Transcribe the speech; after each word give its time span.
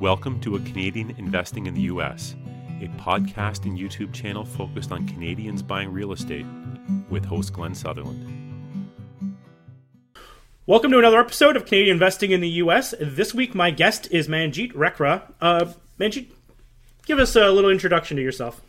Welcome 0.00 0.40
to 0.40 0.56
A 0.56 0.60
Canadian 0.60 1.14
Investing 1.18 1.66
in 1.66 1.74
the 1.74 1.82
U.S., 1.82 2.34
a 2.80 2.88
podcast 2.98 3.66
and 3.66 3.78
YouTube 3.78 4.14
channel 4.14 4.46
focused 4.46 4.92
on 4.92 5.06
Canadians 5.06 5.62
buying 5.62 5.92
real 5.92 6.12
estate 6.12 6.46
with 7.10 7.22
host 7.22 7.52
Glenn 7.52 7.74
Sutherland. 7.74 8.88
Welcome 10.64 10.90
to 10.92 10.98
another 10.98 11.20
episode 11.20 11.54
of 11.54 11.66
Canadian 11.66 11.96
Investing 11.96 12.30
in 12.30 12.40
the 12.40 12.48
U.S. 12.48 12.94
This 12.98 13.34
week, 13.34 13.54
my 13.54 13.70
guest 13.70 14.08
is 14.10 14.26
Manjit 14.26 14.72
Rukhra. 14.72 15.34
Uh, 15.38 15.66
Manjit, 15.98 16.28
give 17.04 17.18
us 17.18 17.36
a 17.36 17.50
little 17.50 17.70
introduction 17.70 18.16
to 18.16 18.22
yourself. 18.22 18.62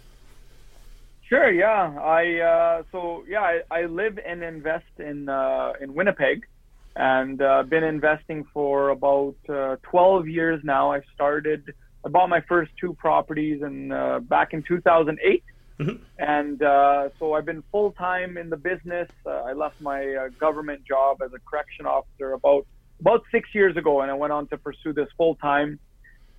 Sure. 1.21 1.49
Yeah. 1.49 1.97
I 1.97 2.39
uh, 2.39 2.83
so 2.91 3.23
yeah. 3.25 3.39
I, 3.39 3.61
I 3.71 3.85
live 3.85 4.19
and 4.25 4.43
invest 4.43 4.99
in 4.99 5.29
uh, 5.29 5.71
in 5.79 5.93
Winnipeg, 5.93 6.45
and 6.95 7.41
uh, 7.41 7.63
been 7.63 7.83
investing 7.83 8.45
for 8.53 8.89
about 8.89 9.35
uh, 9.49 9.77
12 9.83 10.27
years 10.27 10.61
now. 10.63 10.91
I 10.91 11.01
started. 11.13 11.73
I 12.05 12.09
bought 12.09 12.29
my 12.29 12.41
first 12.41 12.71
two 12.79 12.93
properties 12.93 13.61
in 13.61 13.91
uh, 13.91 14.19
back 14.19 14.53
in 14.53 14.63
2008, 14.63 15.43
Mhm. 15.79 15.99
and 16.19 16.61
uh, 16.61 17.09
so 17.17 17.33
I've 17.33 17.45
been 17.45 17.63
full 17.71 17.91
time 17.93 18.37
in 18.37 18.49
the 18.49 18.57
business. 18.57 19.09
Uh, 19.25 19.29
I 19.29 19.53
left 19.53 19.79
my 19.81 20.15
uh, 20.15 20.29
government 20.39 20.83
job 20.85 21.21
as 21.23 21.31
a 21.33 21.39
correction 21.39 21.85
officer 21.85 22.33
about 22.33 22.65
about 22.99 23.23
six 23.31 23.49
years 23.55 23.75
ago, 23.77 24.01
and 24.01 24.11
I 24.11 24.13
went 24.13 24.33
on 24.33 24.47
to 24.47 24.57
pursue 24.57 24.93
this 24.93 25.07
full 25.17 25.35
time. 25.35 25.79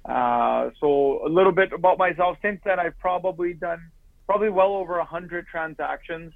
Uh, 0.05 0.71
so 0.81 1.25
a 1.27 1.29
little 1.29 1.53
bit 1.53 1.73
about 1.73 1.97
myself. 1.99 2.37
Since 2.43 2.61
then, 2.65 2.79
I've 2.79 2.99
probably 2.99 3.53
done 3.55 3.81
probably 4.27 4.49
well 4.51 4.75
over 4.75 4.99
a 4.99 5.05
hundred 5.05 5.47
transactions 5.47 6.33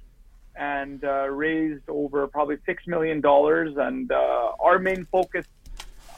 and 0.57 1.03
uh, 1.03 1.27
raised 1.27 1.87
over 1.87 2.27
probably 2.27 2.57
six 2.65 2.85
million 2.87 3.21
dollars. 3.21 3.75
And 3.77 4.11
uh, 4.11 4.51
our 4.59 4.79
main 4.79 5.05
focus 5.05 5.45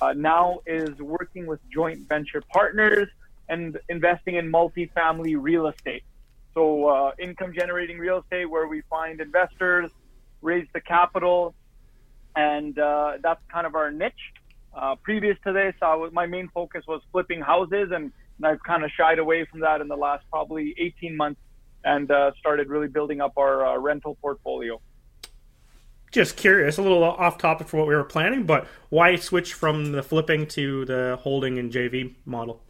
uh, 0.02 0.14
now 0.14 0.60
is 0.66 0.98
working 1.00 1.46
with 1.46 1.60
joint 1.70 2.08
venture 2.08 2.42
partners 2.54 3.10
and 3.50 3.78
investing 3.90 4.36
in 4.36 4.52
multifamily 4.52 5.36
real 5.40 5.68
estate. 5.68 6.04
So 6.54 6.88
uh, 6.88 7.12
income 7.20 7.54
generating 7.54 7.98
real 8.00 8.20
estate 8.20 8.46
where 8.46 8.68
we 8.68 8.82
find 8.90 9.20
investors, 9.20 9.92
raise 10.42 10.68
the 10.74 10.82
capital, 10.82 11.54
and 12.36 12.78
uh, 12.78 13.18
that's 13.22 13.42
kind 13.52 13.68
of 13.68 13.76
our 13.76 13.92
niche. 13.92 14.14
Uh, 14.74 14.96
previous 15.04 15.38
to 15.46 15.52
this, 15.52 15.74
was, 15.82 16.12
my 16.14 16.26
main 16.26 16.48
focus 16.50 16.84
was 16.88 17.02
flipping 17.12 17.42
houses, 17.42 17.90
and, 17.92 18.12
and 18.38 18.46
I've 18.46 18.64
kind 18.64 18.84
of 18.84 18.92
shied 18.92 19.20
away 19.20 19.46
from 19.46 19.62
that 19.62 19.82
in 19.82 19.88
the 19.88 19.98
last 19.98 20.24
probably 20.30 20.76
18 20.78 21.18
months 21.18 21.42
and 21.84 22.12
uh, 22.12 22.32
started 22.40 22.70
really 22.70 22.88
building 22.88 23.22
up 23.22 23.34
our 23.38 23.66
uh, 23.66 23.78
rental 23.78 24.18
portfolio. 24.22 24.80
Just 26.12 26.38
curious, 26.38 26.78
a 26.78 26.82
little 26.82 27.04
off 27.04 27.38
topic 27.38 27.68
for 27.68 27.78
what 27.78 27.88
we 27.88 27.94
were 27.94 28.04
planning, 28.04 28.44
but 28.44 28.68
why 28.90 29.16
switch 29.16 29.54
from 29.54 29.92
the 29.92 30.02
flipping 30.02 30.48
to 30.48 30.86
the 30.86 31.20
holding 31.22 31.60
and 31.60 31.72
JV 31.72 32.16
model? 32.26 32.64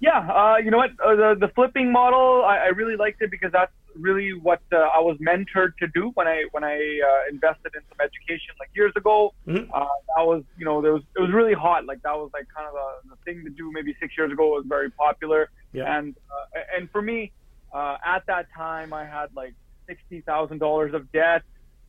Yeah, 0.00 0.18
uh, 0.28 0.56
you 0.56 0.72
know 0.72 0.78
what? 0.78 0.90
Uh, 0.98 1.14
the, 1.14 1.36
the 1.38 1.48
flipping 1.54 1.92
model, 1.92 2.44
I, 2.44 2.56
I 2.56 2.66
really 2.68 2.96
liked 2.96 3.22
it 3.22 3.30
because 3.30 3.52
that's 3.52 3.70
really 3.94 4.32
what 4.32 4.60
uh, 4.72 4.76
I 4.76 4.98
was 4.98 5.16
mentored 5.18 5.76
to 5.78 5.86
do 5.94 6.10
when 6.14 6.26
I 6.26 6.44
when 6.50 6.64
I 6.64 6.74
uh, 6.74 7.30
invested 7.30 7.72
in 7.76 7.82
some 7.88 7.98
education 8.00 8.54
like 8.58 8.70
years 8.74 8.92
ago. 8.96 9.32
Mhm. 9.46 9.68
Uh, 9.72 9.86
that 10.16 10.26
was, 10.26 10.42
you 10.58 10.64
know, 10.64 10.82
there 10.82 10.92
was 10.92 11.02
it 11.16 11.20
was 11.20 11.30
really 11.30 11.54
hot. 11.54 11.86
Like 11.86 12.02
that 12.02 12.16
was 12.16 12.30
like 12.34 12.46
kind 12.54 12.66
of 12.66 12.74
the, 12.74 13.10
the 13.10 13.16
thing 13.24 13.44
to 13.44 13.50
do. 13.50 13.70
Maybe 13.70 13.94
six 14.00 14.16
years 14.16 14.32
ago 14.32 14.46
it 14.46 14.56
was 14.56 14.64
very 14.66 14.90
popular. 14.90 15.50
Yeah. 15.72 15.96
And 15.96 16.16
uh, 16.30 16.60
and 16.76 16.90
for 16.90 17.02
me, 17.02 17.30
uh, 17.72 17.96
at 18.04 18.26
that 18.26 18.46
time, 18.56 18.92
I 18.92 19.04
had 19.04 19.34
like 19.34 19.54
sixty 19.86 20.20
thousand 20.20 20.58
dollars 20.58 20.94
of 20.94 21.10
debt. 21.12 21.42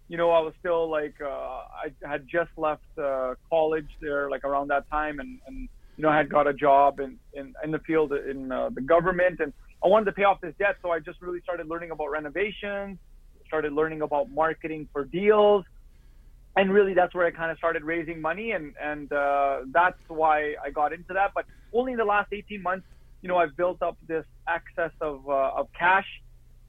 You 0.07 0.17
know, 0.17 0.31
I 0.31 0.39
was 0.39 0.53
still 0.59 0.89
like 0.89 1.15
uh, 1.21 1.27
I 1.27 1.91
had 2.03 2.27
just 2.27 2.51
left 2.57 2.83
uh, 2.97 3.35
college 3.49 3.89
there, 4.01 4.29
like 4.29 4.43
around 4.43 4.69
that 4.69 4.89
time, 4.89 5.19
and 5.19 5.39
and 5.47 5.69
you 5.97 6.03
know 6.03 6.09
I 6.09 6.17
had 6.17 6.29
got 6.29 6.47
a 6.47 6.53
job 6.53 6.99
in 6.99 7.19
in, 7.33 7.53
in 7.63 7.71
the 7.71 7.79
field 7.79 8.13
in 8.13 8.51
uh, 8.51 8.69
the 8.73 8.81
government, 8.81 9.39
and 9.39 9.53
I 9.83 9.87
wanted 9.87 10.05
to 10.05 10.11
pay 10.13 10.23
off 10.23 10.39
this 10.39 10.53
debt, 10.57 10.77
so 10.81 10.91
I 10.91 10.99
just 10.99 11.21
really 11.21 11.41
started 11.41 11.67
learning 11.67 11.91
about 11.91 12.09
renovations, 12.09 12.97
started 13.47 13.73
learning 13.73 14.01
about 14.01 14.29
marketing 14.29 14.87
for 14.93 15.03
deals, 15.03 15.65
and 16.55 16.71
really 16.71 16.93
that's 16.93 17.13
where 17.13 17.25
I 17.25 17.31
kind 17.31 17.51
of 17.51 17.57
started 17.57 17.83
raising 17.83 18.21
money, 18.21 18.51
and 18.51 18.73
and 18.81 19.11
uh, 19.11 19.59
that's 19.71 19.99
why 20.07 20.55
I 20.63 20.69
got 20.69 20.93
into 20.93 21.13
that. 21.13 21.31
But 21.35 21.45
only 21.73 21.91
in 21.93 21.97
the 21.97 22.05
last 22.05 22.31
18 22.31 22.61
months, 22.61 22.85
you 23.23 23.29
know, 23.29 23.37
I've 23.37 23.55
built 23.55 23.81
up 23.81 23.97
this 24.05 24.25
excess 24.47 24.91
of 25.01 25.27
uh, 25.27 25.51
of 25.55 25.69
cash, 25.73 26.05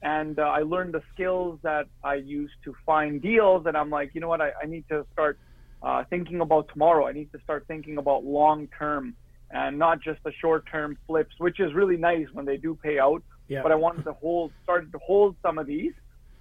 and 0.01 0.39
uh, 0.39 0.43
I 0.43 0.61
learned 0.61 0.93
the 0.93 1.03
skills 1.13 1.59
that 1.63 1.87
I 2.03 2.15
use 2.15 2.49
to 2.63 2.73
find 2.85 3.21
deals, 3.21 3.65
and 3.67 3.75
I'm 3.75 3.89
like, 3.89 4.11
you 4.15 4.21
know 4.21 4.29
what, 4.29 4.41
I, 4.41 4.51
I 4.63 4.65
need 4.65 4.87
to 4.87 5.05
start 5.11 5.37
uh, 5.83 6.05
thinking 6.09 6.39
about 6.39 6.69
tomorrow. 6.69 7.05
I 7.05 7.11
need 7.11 7.31
to 7.33 7.39
start 7.43 7.65
thinking 7.67 7.97
about 7.97 8.23
long 8.23 8.69
term 8.79 9.15
and 9.51 9.77
not 9.77 10.01
just 10.01 10.23
the 10.23 10.31
short 10.41 10.65
term 10.71 10.97
flips, 11.05 11.35
which 11.37 11.59
is 11.59 11.73
really 11.73 11.97
nice 11.97 12.27
when 12.31 12.45
they 12.45 12.57
do 12.57 12.73
pay 12.81 12.99
out. 12.99 13.21
Yeah. 13.49 13.61
But 13.61 13.73
I 13.73 13.75
wanted 13.75 14.05
to 14.05 14.13
hold, 14.13 14.51
started 14.63 14.91
to 14.93 14.97
hold 14.99 15.35
some 15.43 15.57
of 15.59 15.67
these, 15.67 15.93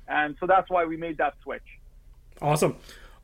and 0.06 0.36
so 0.38 0.46
that's 0.46 0.70
why 0.70 0.84
we 0.84 0.96
made 0.96 1.18
that 1.18 1.34
switch. 1.42 1.66
Awesome. 2.40 2.76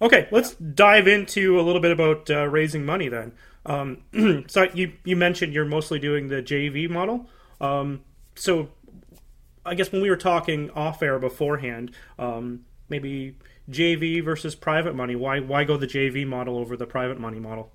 Okay, 0.02 0.28
let's 0.32 0.54
dive 0.54 1.06
into 1.06 1.60
a 1.60 1.62
little 1.62 1.80
bit 1.80 1.92
about 1.92 2.28
uh, 2.28 2.48
raising 2.48 2.84
money 2.84 3.08
then. 3.08 3.32
Um, 3.70 4.44
so 4.48 4.66
you 4.74 4.92
you 5.04 5.14
mentioned 5.16 5.52
you're 5.52 5.64
mostly 5.64 5.98
doing 5.98 6.28
the 6.28 6.42
JV 6.42 6.90
model. 6.90 7.28
Um, 7.60 8.00
so 8.34 8.70
I 9.64 9.74
guess 9.74 9.92
when 9.92 10.02
we 10.02 10.10
were 10.10 10.16
talking 10.16 10.70
off 10.70 11.02
air 11.02 11.18
beforehand, 11.18 11.92
um, 12.18 12.64
maybe 12.88 13.36
JV 13.70 14.24
versus 14.24 14.56
private 14.56 14.94
money. 14.96 15.14
Why 15.14 15.38
why 15.38 15.64
go 15.64 15.76
the 15.76 15.86
JV 15.86 16.26
model 16.26 16.58
over 16.58 16.76
the 16.76 16.86
private 16.86 17.20
money 17.20 17.38
model? 17.38 17.70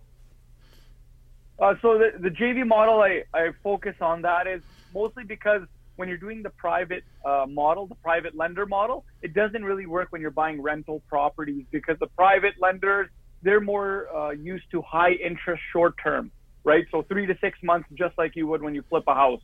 Uh, 1.58 1.76
so 1.82 1.98
the, 1.98 2.12
the 2.20 2.30
JV 2.30 2.68
model, 2.68 3.02
I, 3.02 3.24
I 3.34 3.52
focus 3.64 3.96
on 4.02 4.24
that 4.24 4.46
is 4.46 4.62
mostly 4.94 5.24
because 5.24 5.62
when 5.96 6.10
you're 6.10 6.18
doing 6.18 6.44
the 6.44 6.50
private 6.50 7.06
uh, 7.24 7.46
model, 7.48 7.88
the 7.88 7.96
private 7.96 8.36
lender 8.36 8.66
model, 8.66 9.06
it 9.22 9.34
doesn't 9.34 9.64
really 9.64 9.86
work 9.86 10.12
when 10.12 10.22
you're 10.22 10.32
buying 10.32 10.62
rental 10.62 11.02
properties 11.08 11.64
because 11.72 11.98
the 12.00 12.08
private 12.08 12.56
lenders, 12.60 13.08
they're 13.46 13.62
more 13.62 14.14
uh, 14.14 14.32
used 14.32 14.66
to 14.72 14.82
high 14.82 15.12
interest 15.12 15.62
short 15.72 15.94
term, 16.04 16.32
right? 16.64 16.86
So 16.92 17.04
three 17.04 17.28
to 17.28 17.38
six 17.40 17.58
months, 17.64 17.88
just 17.94 18.18
like 18.18 18.36
you 18.36 18.48
would 18.48 18.62
when 18.62 18.74
you 18.74 18.84
flip 18.90 19.04
a 19.08 19.14
house. 19.14 19.42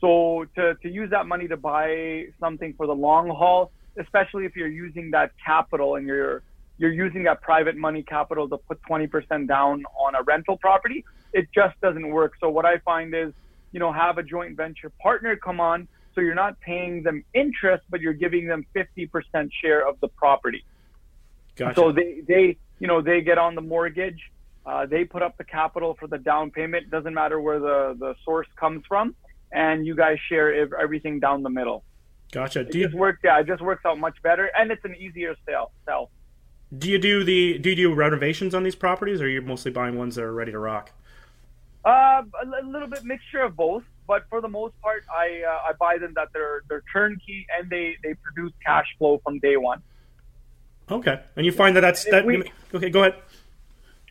So 0.00 0.44
to, 0.56 0.74
to 0.74 0.88
use 0.88 1.10
that 1.10 1.26
money 1.26 1.46
to 1.48 1.56
buy 1.56 2.26
something 2.40 2.74
for 2.76 2.86
the 2.86 2.94
long 2.94 3.28
haul, 3.28 3.70
especially 3.98 4.44
if 4.44 4.56
you're 4.56 4.66
using 4.66 5.12
that 5.12 5.30
capital 5.42 5.94
and 5.94 6.06
you're 6.06 6.42
you're 6.76 6.92
using 6.92 7.22
that 7.22 7.40
private 7.40 7.76
money 7.76 8.02
capital 8.02 8.48
to 8.48 8.56
put 8.56 8.80
20% 8.90 9.46
down 9.46 9.84
on 9.96 10.16
a 10.16 10.22
rental 10.24 10.56
property, 10.56 11.04
it 11.32 11.46
just 11.54 11.80
doesn't 11.80 12.08
work. 12.08 12.32
So 12.40 12.50
what 12.50 12.66
I 12.66 12.78
find 12.78 13.14
is, 13.14 13.32
you 13.70 13.78
know, 13.78 13.92
have 13.92 14.18
a 14.18 14.24
joint 14.24 14.56
venture 14.56 14.90
partner 15.00 15.36
come 15.36 15.60
on 15.60 15.86
so 16.16 16.20
you're 16.20 16.34
not 16.34 16.60
paying 16.60 17.04
them 17.04 17.24
interest, 17.32 17.84
but 17.90 18.00
you're 18.00 18.12
giving 18.12 18.48
them 18.48 18.66
50% 18.74 19.50
share 19.62 19.86
of 19.86 20.00
the 20.00 20.08
property. 20.08 20.64
Gotcha. 21.54 21.74
So 21.76 21.92
they, 21.92 22.22
they, 22.26 22.56
you 22.78 22.86
know, 22.86 23.00
they 23.00 23.20
get 23.20 23.38
on 23.38 23.54
the 23.54 23.60
mortgage, 23.60 24.20
uh, 24.66 24.86
they 24.86 25.04
put 25.04 25.22
up 25.22 25.36
the 25.36 25.44
capital 25.44 25.94
for 25.98 26.06
the 26.06 26.18
down 26.18 26.50
payment. 26.50 26.90
Doesn't 26.90 27.14
matter 27.14 27.40
where 27.40 27.58
the, 27.58 27.96
the 27.98 28.14
source 28.24 28.48
comes 28.56 28.84
from, 28.86 29.14
and 29.52 29.86
you 29.86 29.94
guys 29.94 30.18
share 30.28 30.52
everything 30.80 31.20
down 31.20 31.42
the 31.42 31.50
middle. 31.50 31.84
gotcha. 32.32 32.60
It 32.60 32.72
Do 32.72 32.78
you, 32.78 32.84
just 32.86 32.96
works. 32.96 33.20
Yeah, 33.22 33.40
it 33.40 33.46
just 33.46 33.62
works 33.62 33.84
out 33.84 33.98
much 33.98 34.16
better, 34.22 34.50
and 34.58 34.70
it's 34.70 34.84
an 34.84 34.94
easier 34.96 35.36
sale. 35.46 35.70
Sell. 35.84 36.10
do 36.78 36.88
you 36.90 36.98
do 36.98 37.22
the 37.24 37.58
do 37.58 37.70
you 37.70 37.76
do 37.76 37.94
renovations 37.94 38.54
on 38.54 38.62
these 38.62 38.74
properties, 38.74 39.20
or 39.20 39.24
are 39.26 39.28
you 39.28 39.42
mostly 39.42 39.70
buying 39.70 39.96
ones 39.98 40.14
that 40.16 40.24
are 40.24 40.32
ready 40.32 40.52
to 40.52 40.58
rock? 40.58 40.92
Uh, 41.84 42.22
a 42.42 42.66
little 42.66 42.88
bit 42.88 43.04
mixture 43.04 43.42
of 43.42 43.54
both, 43.54 43.84
but 44.06 44.24
for 44.30 44.40
the 44.40 44.48
most 44.48 44.74
part, 44.80 45.04
I 45.14 45.42
uh, 45.46 45.68
I 45.68 45.72
buy 45.78 45.98
them 45.98 46.12
that 46.14 46.28
they're 46.32 46.62
they're 46.68 46.82
turnkey 46.90 47.46
and 47.56 47.68
they 47.68 47.96
they 48.02 48.14
produce 48.14 48.52
cash 48.64 48.86
flow 48.98 49.20
from 49.22 49.38
day 49.40 49.58
one. 49.58 49.82
Okay, 50.90 51.20
and 51.36 51.46
you 51.46 51.52
find 51.52 51.76
that 51.76 51.80
that's 51.80 52.04
that. 52.10 52.26
we- 52.26 52.50
okay, 52.74 52.90
go 52.90 53.00
ahead. 53.00 53.14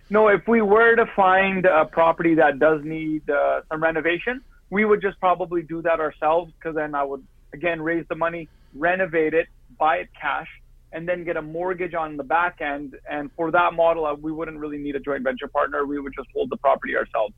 No, 0.10 0.28
if 0.28 0.48
we 0.48 0.62
were 0.62 0.96
to 0.96 1.06
find 1.16 1.66
a 1.66 1.86
property 1.86 2.36
that 2.36 2.60
does 2.60 2.84
need 2.84 3.28
uh, 3.30 3.62
some 3.70 3.82
renovation, 3.82 4.42
we 4.70 4.86
would 4.86 5.02
just 5.02 5.20
probably 5.20 5.62
do 5.62 5.82
that 5.84 6.00
ourselves 6.00 6.52
because 6.58 6.76
then 6.76 6.94
I 6.96 7.04
would 7.04 7.26
again 7.54 7.82
raise 7.82 8.06
the 8.10 8.16
money, 8.16 8.50
renovate 8.76 9.34
it, 9.34 9.48
buy 9.80 9.98
it 9.98 10.10
cash, 10.20 10.50
and 10.92 11.08
then 11.08 11.24
get 11.24 11.38
a 11.38 11.42
mortgage 11.42 11.94
on 11.94 12.18
the 12.18 12.24
back 12.24 12.60
end. 12.62 12.96
And 13.10 13.32
for 13.36 13.52
that 13.52 13.74
model, 13.74 14.06
uh, 14.06 14.16
we 14.16 14.32
wouldn't 14.32 14.58
really 14.58 14.78
need 14.78 14.96
a 14.96 15.00
joint 15.00 15.24
venture 15.24 15.48
partner. 15.48 15.86
We 15.86 16.00
would 16.00 16.14
just 16.16 16.30
hold 16.34 16.50
the 16.50 16.58
property 16.58 16.96
ourselves. 16.96 17.34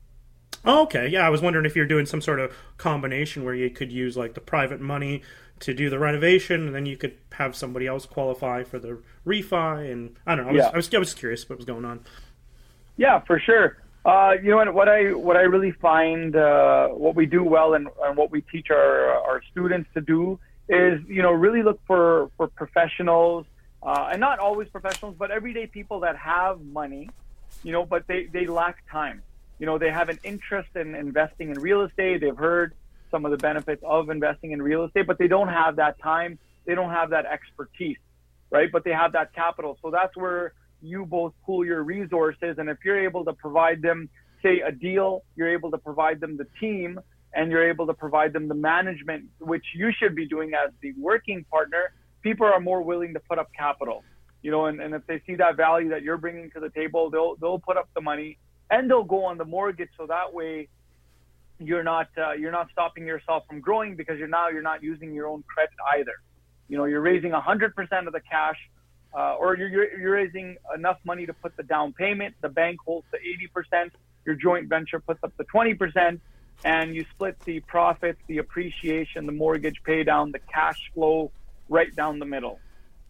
Oh, 0.64 0.82
okay. 0.82 1.06
Yeah, 1.06 1.24
I 1.26 1.30
was 1.30 1.42
wondering 1.42 1.64
if 1.64 1.76
you're 1.76 1.86
doing 1.86 2.06
some 2.06 2.20
sort 2.20 2.40
of 2.40 2.52
combination 2.76 3.44
where 3.44 3.54
you 3.54 3.70
could 3.70 3.92
use 3.92 4.16
like 4.16 4.34
the 4.34 4.40
private 4.40 4.80
money 4.80 5.22
to 5.60 5.72
do 5.74 5.88
the 5.90 5.98
renovation, 5.98 6.66
and 6.66 6.74
then 6.74 6.86
you 6.86 6.96
could 6.96 7.16
have 7.32 7.56
somebody 7.56 7.86
else 7.86 8.06
qualify 8.06 8.62
for 8.64 8.78
the 8.78 8.98
refi. 9.26 9.90
And 9.90 10.16
I 10.26 10.34
don't 10.34 10.44
know. 10.44 10.50
I 10.50 10.52
was, 10.54 10.58
Yeah. 10.60 10.70
I 10.72 10.76
was, 10.76 10.94
I 10.94 10.98
was 10.98 11.14
curious 11.14 11.48
what 11.48 11.56
was 11.58 11.64
going 11.66 11.84
on. 11.84 12.00
Yeah, 12.96 13.20
for 13.20 13.38
sure. 13.38 13.78
Uh, 14.04 14.34
you 14.42 14.50
know 14.50 14.56
what? 14.56 14.72
What 14.74 14.88
I 14.88 15.12
what 15.14 15.36
I 15.36 15.42
really 15.42 15.72
find 15.72 16.36
uh, 16.36 16.88
what 16.88 17.16
we 17.16 17.26
do 17.26 17.42
well 17.42 17.74
and, 17.74 17.88
and 18.04 18.16
what 18.16 18.30
we 18.30 18.40
teach 18.42 18.70
our 18.70 19.10
our 19.28 19.42
students 19.50 19.88
to 19.94 20.00
do 20.00 20.38
is 20.68 21.00
you 21.08 21.22
know 21.22 21.32
really 21.32 21.62
look 21.62 21.80
for 21.86 22.30
for 22.36 22.46
professionals 22.48 23.46
uh, 23.82 24.08
and 24.12 24.20
not 24.20 24.38
always 24.38 24.68
professionals, 24.68 25.16
but 25.18 25.30
everyday 25.30 25.66
people 25.66 26.00
that 26.00 26.16
have 26.16 26.60
money, 26.60 27.08
you 27.64 27.72
know, 27.72 27.84
but 27.84 28.06
they 28.06 28.26
they 28.32 28.46
lack 28.46 28.76
time. 28.90 29.22
you 29.58 29.66
know, 29.66 29.78
they 29.78 29.90
have 29.90 30.08
an 30.08 30.18
interest 30.22 30.68
in 30.76 30.94
investing 30.94 31.50
in 31.50 31.58
real 31.60 31.82
estate. 31.82 32.20
They've 32.20 32.36
heard 32.36 32.74
some 33.10 33.24
of 33.24 33.30
the 33.30 33.36
benefits 33.36 33.82
of 33.84 34.10
investing 34.10 34.52
in 34.52 34.62
real 34.62 34.84
estate, 34.84 35.06
but 35.06 35.18
they 35.18 35.28
don't 35.28 35.48
have 35.48 35.76
that 35.76 36.00
time. 36.00 36.38
They 36.66 36.74
don't 36.74 36.90
have 36.90 37.10
that 37.10 37.26
expertise, 37.26 37.98
right? 38.50 38.70
But 38.70 38.84
they 38.84 38.90
have 38.90 39.12
that 39.12 39.34
capital. 39.34 39.78
So 39.82 39.90
that's 39.90 40.16
where 40.16 40.52
you 40.82 41.06
both 41.06 41.32
pool 41.44 41.64
your 41.64 41.82
resources. 41.82 42.56
And 42.58 42.68
if 42.68 42.78
you're 42.84 43.04
able 43.04 43.24
to 43.24 43.32
provide 43.32 43.82
them, 43.82 44.08
say, 44.42 44.60
a 44.60 44.72
deal, 44.72 45.22
you're 45.36 45.52
able 45.52 45.70
to 45.70 45.78
provide 45.78 46.20
them 46.20 46.36
the 46.36 46.46
team 46.60 47.00
and 47.34 47.50
you're 47.50 47.68
able 47.68 47.86
to 47.86 47.94
provide 47.94 48.32
them 48.32 48.48
the 48.48 48.54
management, 48.54 49.24
which 49.38 49.64
you 49.74 49.90
should 49.98 50.14
be 50.14 50.26
doing 50.26 50.52
as 50.54 50.72
the 50.80 50.92
working 50.98 51.44
partner, 51.50 51.92
people 52.22 52.46
are 52.46 52.60
more 52.60 52.82
willing 52.82 53.12
to 53.14 53.20
put 53.20 53.38
up 53.38 53.48
capital. 53.56 54.02
You 54.42 54.50
know, 54.50 54.66
and, 54.66 54.80
and 54.80 54.94
if 54.94 55.06
they 55.06 55.22
see 55.26 55.34
that 55.36 55.56
value 55.56 55.90
that 55.90 56.02
you're 56.02 56.18
bringing 56.18 56.50
to 56.52 56.60
the 56.60 56.70
table, 56.70 57.10
they'll 57.10 57.36
they'll 57.36 57.58
put 57.58 57.76
up 57.76 57.88
the 57.94 58.00
money 58.00 58.38
and 58.70 58.88
they'll 58.88 59.04
go 59.04 59.24
on 59.24 59.38
the 59.38 59.44
mortgage. 59.44 59.88
So 59.96 60.06
that 60.06 60.32
way, 60.32 60.68
you're 61.58 61.82
not 61.82 62.08
uh, 62.18 62.32
you're 62.32 62.52
not 62.52 62.70
stopping 62.70 63.06
yourself 63.06 63.44
from 63.48 63.60
growing 63.60 63.96
because 63.96 64.18
you're 64.18 64.28
now 64.28 64.48
you're 64.48 64.62
not 64.62 64.82
using 64.82 65.14
your 65.14 65.28
own 65.28 65.42
credit 65.42 65.74
either. 65.94 66.12
You 66.68 66.76
know, 66.76 66.84
you're 66.84 67.00
raising 67.00 67.30
100% 67.30 68.06
of 68.06 68.12
the 68.12 68.20
cash, 68.20 68.58
uh, 69.14 69.36
or 69.36 69.56
you're, 69.56 69.68
you're 69.68 69.98
you're 69.98 70.12
raising 70.12 70.56
enough 70.74 70.98
money 71.04 71.26
to 71.26 71.32
put 71.32 71.56
the 71.56 71.62
down 71.62 71.92
payment. 71.92 72.34
The 72.40 72.48
bank 72.48 72.80
holds 72.84 73.06
the 73.12 73.18
80%. 73.18 73.90
Your 74.24 74.34
joint 74.34 74.68
venture 74.68 74.98
puts 74.98 75.22
up 75.22 75.32
the 75.36 75.44
20%, 75.44 76.20
and 76.64 76.94
you 76.94 77.04
split 77.14 77.38
the 77.40 77.60
profits, 77.60 78.18
the 78.26 78.38
appreciation, 78.38 79.26
the 79.26 79.32
mortgage 79.32 79.82
pay 79.84 80.02
down, 80.02 80.32
the 80.32 80.40
cash 80.40 80.90
flow 80.94 81.30
right 81.68 81.94
down 81.94 82.18
the 82.18 82.26
middle. 82.26 82.58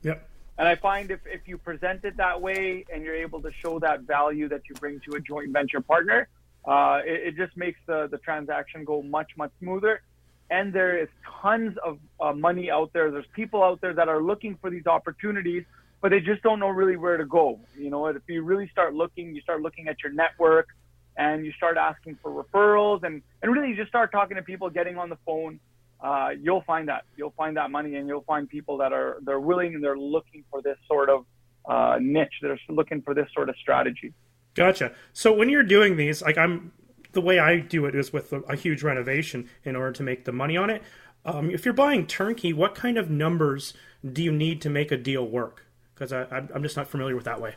Yep. 0.02 0.28
And 0.58 0.68
I 0.68 0.74
find 0.74 1.10
if, 1.10 1.20
if 1.26 1.46
you 1.46 1.58
present 1.58 2.04
it 2.04 2.16
that 2.16 2.40
way 2.40 2.84
and 2.92 3.02
you're 3.02 3.16
able 3.16 3.42
to 3.42 3.50
show 3.62 3.78
that 3.80 4.02
value 4.02 4.48
that 4.48 4.62
you 4.68 4.74
bring 4.76 5.00
to 5.08 5.16
a 5.16 5.20
joint 5.20 5.52
venture 5.52 5.80
partner, 5.80 6.28
uh, 6.66 7.00
it, 7.04 7.28
it, 7.28 7.36
just 7.36 7.56
makes 7.56 7.78
the, 7.86 8.08
the 8.10 8.18
transaction 8.18 8.84
go 8.84 9.02
much, 9.02 9.30
much 9.36 9.52
smoother. 9.60 10.02
And 10.50 10.72
there 10.72 11.00
is 11.00 11.08
tons 11.42 11.76
of 11.84 11.98
uh, 12.20 12.32
money 12.32 12.70
out 12.70 12.92
there. 12.92 13.10
There's 13.10 13.26
people 13.34 13.62
out 13.62 13.80
there 13.80 13.94
that 13.94 14.08
are 14.08 14.22
looking 14.22 14.58
for 14.60 14.70
these 14.70 14.86
opportunities, 14.86 15.64
but 16.00 16.10
they 16.10 16.20
just 16.20 16.42
don't 16.42 16.60
know 16.60 16.68
really 16.68 16.96
where 16.96 17.16
to 17.16 17.24
go. 17.24 17.60
You 17.78 17.90
know, 17.90 18.06
if 18.06 18.22
you 18.28 18.42
really 18.42 18.68
start 18.70 18.94
looking, 18.94 19.34
you 19.34 19.40
start 19.42 19.62
looking 19.62 19.88
at 19.88 19.96
your 20.02 20.12
network 20.12 20.68
and 21.16 21.44
you 21.44 21.52
start 21.52 21.76
asking 21.76 22.18
for 22.22 22.30
referrals 22.30 23.02
and, 23.02 23.22
and 23.42 23.52
really 23.52 23.68
you 23.70 23.76
just 23.76 23.88
start 23.88 24.12
talking 24.12 24.36
to 24.36 24.42
people, 24.42 24.68
getting 24.70 24.98
on 24.98 25.08
the 25.08 25.18
phone, 25.24 25.58
uh, 26.00 26.30
you'll 26.40 26.62
find 26.62 26.88
that 26.88 27.04
you'll 27.16 27.34
find 27.36 27.56
that 27.56 27.70
money 27.70 27.96
and 27.96 28.06
you'll 28.06 28.24
find 28.24 28.48
people 28.48 28.76
that 28.78 28.92
are 28.92 29.18
they're 29.22 29.40
willing 29.40 29.74
and 29.74 29.82
they're 29.82 29.98
looking 29.98 30.44
for 30.50 30.60
this 30.60 30.76
sort 30.86 31.08
of 31.08 31.24
uh, 31.64 31.96
niche 32.00 32.34
they're 32.42 32.58
looking 32.68 33.00
for 33.00 33.14
this 33.14 33.26
sort 33.34 33.48
of 33.48 33.56
strategy 33.56 34.12
gotcha 34.56 34.92
so 35.12 35.32
when 35.32 35.48
you're 35.48 35.62
doing 35.62 35.96
these 35.96 36.22
like 36.22 36.38
i'm 36.38 36.72
the 37.12 37.20
way 37.20 37.38
i 37.38 37.58
do 37.58 37.86
it 37.86 37.94
is 37.94 38.12
with 38.12 38.32
a, 38.32 38.40
a 38.42 38.56
huge 38.56 38.82
renovation 38.82 39.48
in 39.64 39.76
order 39.76 39.92
to 39.92 40.02
make 40.02 40.24
the 40.24 40.32
money 40.32 40.56
on 40.56 40.70
it 40.70 40.82
um, 41.24 41.50
if 41.50 41.64
you're 41.64 41.74
buying 41.74 42.06
turnkey 42.06 42.52
what 42.52 42.74
kind 42.74 42.98
of 42.98 43.10
numbers 43.10 43.74
do 44.12 44.22
you 44.22 44.32
need 44.32 44.60
to 44.60 44.70
make 44.70 44.90
a 44.90 44.96
deal 44.96 45.26
work 45.26 45.66
because 45.94 46.12
i'm 46.12 46.62
just 46.62 46.76
not 46.76 46.88
familiar 46.88 47.14
with 47.14 47.24
that 47.24 47.40
way 47.40 47.54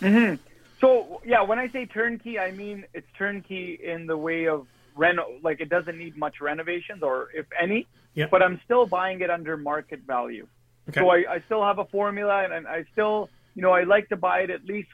mm-hmm. 0.00 0.34
so 0.80 1.20
yeah 1.24 1.42
when 1.42 1.58
i 1.58 1.68
say 1.68 1.86
turnkey 1.86 2.38
i 2.38 2.50
mean 2.50 2.84
it's 2.92 3.06
turnkey 3.16 3.78
in 3.82 4.06
the 4.06 4.16
way 4.16 4.46
of 4.46 4.66
reno 4.96 5.38
like 5.42 5.60
it 5.60 5.68
doesn't 5.68 5.98
need 5.98 6.16
much 6.16 6.40
renovations 6.40 7.02
or 7.02 7.28
if 7.34 7.46
any. 7.60 7.86
Yeah. 8.14 8.26
But 8.30 8.42
I'm 8.42 8.60
still 8.64 8.86
buying 8.86 9.20
it 9.22 9.30
under 9.30 9.56
market 9.56 10.00
value. 10.06 10.46
Okay. 10.88 11.00
So 11.00 11.10
I, 11.10 11.24
I 11.28 11.42
still 11.46 11.64
have 11.64 11.78
a 11.78 11.84
formula 11.86 12.46
and 12.50 12.66
I 12.66 12.84
still 12.92 13.28
you 13.54 13.62
know, 13.62 13.70
I 13.70 13.84
like 13.84 14.08
to 14.08 14.16
buy 14.16 14.40
it 14.40 14.50
at 14.50 14.64
least 14.64 14.88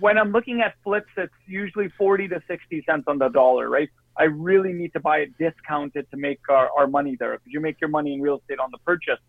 when 0.00 0.18
I'm 0.18 0.32
looking 0.32 0.60
at 0.60 0.74
flips, 0.84 1.10
it's 1.16 1.32
usually 1.46 1.88
40 1.88 2.28
to 2.28 2.42
60 2.46 2.84
cents 2.88 3.04
on 3.06 3.18
the 3.18 3.28
dollar, 3.28 3.68
right? 3.68 3.88
I 4.16 4.24
really 4.24 4.72
need 4.72 4.92
to 4.94 5.00
buy 5.00 5.18
it 5.18 5.38
discounted 5.38 6.10
to 6.10 6.16
make 6.16 6.40
our, 6.48 6.68
our 6.76 6.86
money 6.86 7.16
there 7.18 7.32
because 7.32 7.52
you 7.52 7.60
make 7.60 7.80
your 7.80 7.90
money 7.90 8.14
in 8.14 8.20
real 8.20 8.38
estate 8.38 8.58
on 8.58 8.70
the 8.70 8.78
purchase. 8.78 9.20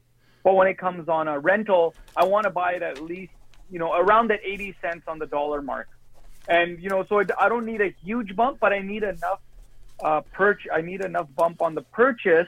But 0.44 0.56
when 0.56 0.68
it 0.68 0.78
comes 0.78 1.10
on 1.10 1.28
a 1.28 1.40
rental, 1.40 1.94
I 2.16 2.26
want 2.26 2.46
to 2.46 2.50
buy 2.50 2.74
it 2.74 2.82
at 2.82 3.02
least, 3.02 3.34
you 3.70 3.80
know, 3.80 3.94
around 3.94 4.30
that 4.30 4.40
80 4.44 4.76
cents 4.82 5.04
on 5.08 5.20
the 5.20 5.28
dollar 5.28 5.62
mark. 5.62 5.88
And, 6.48 6.82
you 6.82 6.90
know, 6.90 7.06
so 7.08 7.22
I 7.38 7.50
don't 7.50 7.66
need 7.66 7.82
a 7.82 7.94
huge 8.04 8.36
bump, 8.36 8.60
but 8.60 8.74
I 8.74 8.80
need 8.80 9.04
enough 9.04 9.42
uh, 10.04 10.22
purch- 10.32 10.68
I 10.74 10.82
need 10.82 11.02
enough 11.02 11.28
bump 11.36 11.62
on 11.62 11.76
the 11.76 11.82
purchase. 11.82 12.48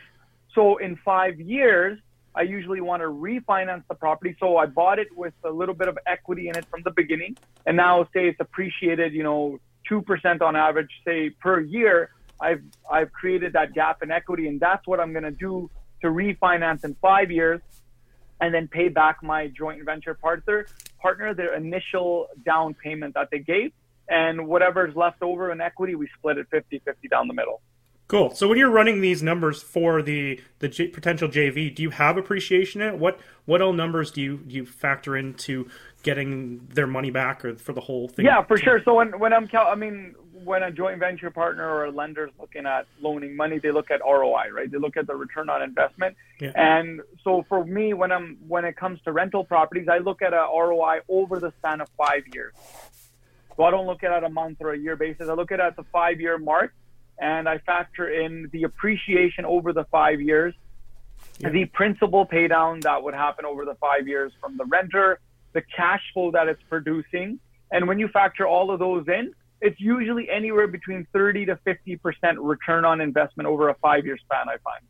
So 0.55 0.77
in 0.77 0.95
five 0.97 1.39
years, 1.39 1.99
I 2.33 2.43
usually 2.43 2.81
want 2.81 3.01
to 3.01 3.07
refinance 3.07 3.83
the 3.89 3.95
property. 3.95 4.35
So 4.39 4.57
I 4.57 4.65
bought 4.65 4.99
it 4.99 5.07
with 5.15 5.33
a 5.43 5.49
little 5.49 5.75
bit 5.75 5.87
of 5.87 5.97
equity 6.05 6.47
in 6.47 6.57
it 6.57 6.65
from 6.69 6.81
the 6.83 6.91
beginning. 6.91 7.37
And 7.65 7.75
now 7.77 8.03
say 8.13 8.27
it's 8.27 8.39
appreciated, 8.39 9.13
you 9.13 9.23
know, 9.23 9.59
2% 9.89 10.41
on 10.41 10.55
average, 10.55 10.89
say 11.05 11.29
per 11.29 11.59
year. 11.59 12.11
I've, 12.39 12.63
I've 12.89 13.11
created 13.11 13.53
that 13.53 13.73
gap 13.73 14.01
in 14.01 14.09
equity 14.09 14.47
and 14.47 14.59
that's 14.59 14.87
what 14.87 14.99
I'm 14.99 15.11
going 15.13 15.25
to 15.25 15.31
do 15.31 15.69
to 16.01 16.07
refinance 16.07 16.83
in 16.83 16.95
five 16.95 17.29
years 17.29 17.61
and 18.39 18.51
then 18.51 18.67
pay 18.67 18.89
back 18.89 19.21
my 19.21 19.47
joint 19.47 19.85
venture 19.85 20.15
partner, 20.15 20.65
partner 20.99 21.35
their 21.35 21.53
initial 21.53 22.27
down 22.43 22.73
payment 22.73 23.13
that 23.13 23.29
they 23.31 23.37
gave 23.39 23.73
and 24.09 24.47
whatever's 24.47 24.95
left 24.95 25.21
over 25.21 25.51
in 25.51 25.61
equity, 25.61 25.95
we 25.95 26.07
split 26.17 26.37
it 26.37 26.47
50-50 26.51 27.09
down 27.09 27.27
the 27.27 27.33
middle. 27.33 27.61
Cool. 28.11 28.31
So 28.31 28.49
when 28.49 28.57
you're 28.57 28.69
running 28.69 28.99
these 28.99 29.23
numbers 29.23 29.63
for 29.63 30.01
the 30.01 30.41
the 30.59 30.67
J- 30.67 30.89
potential 30.89 31.29
JV, 31.29 31.73
do 31.73 31.81
you 31.81 31.91
have 31.91 32.17
appreciation 32.17 32.81
in 32.81 32.89
it? 32.89 32.99
What 32.99 33.21
what 33.45 33.61
all 33.61 33.71
numbers 33.71 34.11
do 34.11 34.21
you 34.21 34.35
do 34.35 34.53
you 34.53 34.65
factor 34.65 35.15
into 35.15 35.69
getting 36.03 36.67
their 36.73 36.87
money 36.87 37.09
back 37.09 37.45
or 37.45 37.55
for 37.55 37.71
the 37.71 37.79
whole 37.79 38.09
thing? 38.09 38.25
Yeah, 38.25 38.43
for 38.43 38.57
sure. 38.57 38.81
So 38.83 38.95
when 38.95 39.17
when 39.17 39.31
I'm 39.31 39.47
cal- 39.47 39.67
I 39.67 39.75
mean 39.75 40.13
when 40.43 40.61
a 40.61 40.71
joint 40.71 40.99
venture 40.99 41.31
partner 41.31 41.65
or 41.65 41.85
a 41.85 41.91
lender 41.91 42.27
is 42.27 42.33
looking 42.37 42.65
at 42.65 42.85
loaning 42.99 43.33
money, 43.33 43.59
they 43.59 43.71
look 43.71 43.89
at 43.91 44.01
ROI, 44.01 44.49
right? 44.51 44.69
They 44.69 44.77
look 44.77 44.97
at 44.97 45.07
the 45.07 45.15
return 45.15 45.49
on 45.49 45.61
investment. 45.61 46.17
Yeah. 46.41 46.51
And 46.55 46.99
so 47.23 47.45
for 47.47 47.63
me, 47.63 47.93
when 47.93 48.11
I'm 48.11 48.39
when 48.45 48.65
it 48.65 48.75
comes 48.75 48.99
to 49.03 49.13
rental 49.13 49.45
properties, 49.45 49.87
I 49.87 49.99
look 49.99 50.21
at 50.21 50.33
a 50.33 50.49
ROI 50.53 50.99
over 51.07 51.39
the 51.39 51.53
span 51.59 51.79
of 51.79 51.87
five 51.97 52.23
years. 52.33 52.55
So 53.55 53.63
I 53.63 53.71
don't 53.71 53.87
look 53.87 54.03
at 54.03 54.11
it 54.11 54.25
a 54.25 54.29
month 54.29 54.57
or 54.59 54.73
a 54.73 54.77
year 54.77 54.97
basis. 54.97 55.29
I 55.29 55.33
look 55.33 55.53
at 55.53 55.61
it 55.61 55.63
at 55.63 55.77
the 55.77 55.85
five 55.93 56.19
year 56.19 56.37
mark 56.37 56.73
and 57.21 57.47
I 57.47 57.59
factor 57.59 58.09
in 58.09 58.49
the 58.51 58.63
appreciation 58.63 59.45
over 59.45 59.71
the 59.71 59.85
five 59.85 60.19
years, 60.19 60.55
yeah. 61.39 61.49
the 61.49 61.65
principal 61.65 62.25
pay 62.25 62.47
down 62.47 62.79
that 62.81 63.03
would 63.03 63.13
happen 63.13 63.45
over 63.45 63.63
the 63.63 63.75
five 63.75 64.07
years 64.07 64.33
from 64.41 64.57
the 64.57 64.65
renter, 64.65 65.19
the 65.53 65.61
cash 65.61 66.01
flow 66.13 66.31
that 66.31 66.47
it's 66.47 66.61
producing. 66.67 67.39
And 67.71 67.87
when 67.87 67.99
you 67.99 68.07
factor 68.07 68.47
all 68.47 68.71
of 68.71 68.79
those 68.79 69.07
in, 69.07 69.33
it's 69.61 69.79
usually 69.79 70.29
anywhere 70.29 70.67
between 70.67 71.05
30 71.13 71.45
to 71.45 71.55
50% 71.57 71.99
return 72.39 72.85
on 72.85 72.99
investment 72.99 73.47
over 73.47 73.69
a 73.69 73.75
five 73.75 74.03
year 74.05 74.17
span, 74.17 74.49
I 74.49 74.57
find. 74.57 74.83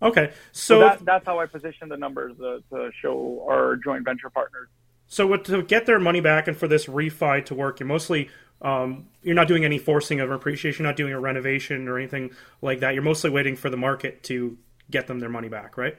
Okay. 0.00 0.32
So, 0.52 0.74
so 0.74 0.80
that, 0.80 1.04
that's 1.06 1.26
how 1.26 1.40
I 1.40 1.46
position 1.46 1.88
the 1.88 1.96
numbers 1.96 2.38
uh, 2.38 2.58
to 2.70 2.90
show 3.00 3.46
our 3.50 3.76
joint 3.76 4.04
venture 4.04 4.28
partners. 4.28 4.68
So 5.06 5.34
to 5.36 5.62
get 5.62 5.86
their 5.86 5.98
money 5.98 6.20
back 6.20 6.46
and 6.46 6.56
for 6.56 6.68
this 6.68 6.84
refi 6.84 7.42
to 7.46 7.54
work, 7.54 7.80
you're 7.80 7.86
mostly 7.86 8.28
um, 8.62 9.06
you're 9.22 9.34
not 9.34 9.48
doing 9.48 9.64
any 9.64 9.78
forcing 9.78 10.20
of 10.20 10.30
appreciation, 10.30 10.84
not 10.84 10.96
doing 10.96 11.12
a 11.12 11.20
renovation 11.20 11.88
or 11.88 11.98
anything 11.98 12.30
like 12.60 12.80
that. 12.80 12.94
You're 12.94 13.02
mostly 13.02 13.30
waiting 13.30 13.56
for 13.56 13.70
the 13.70 13.76
market 13.76 14.22
to 14.24 14.58
get 14.90 15.06
them 15.06 15.20
their 15.20 15.28
money 15.28 15.48
back, 15.48 15.76
right? 15.76 15.96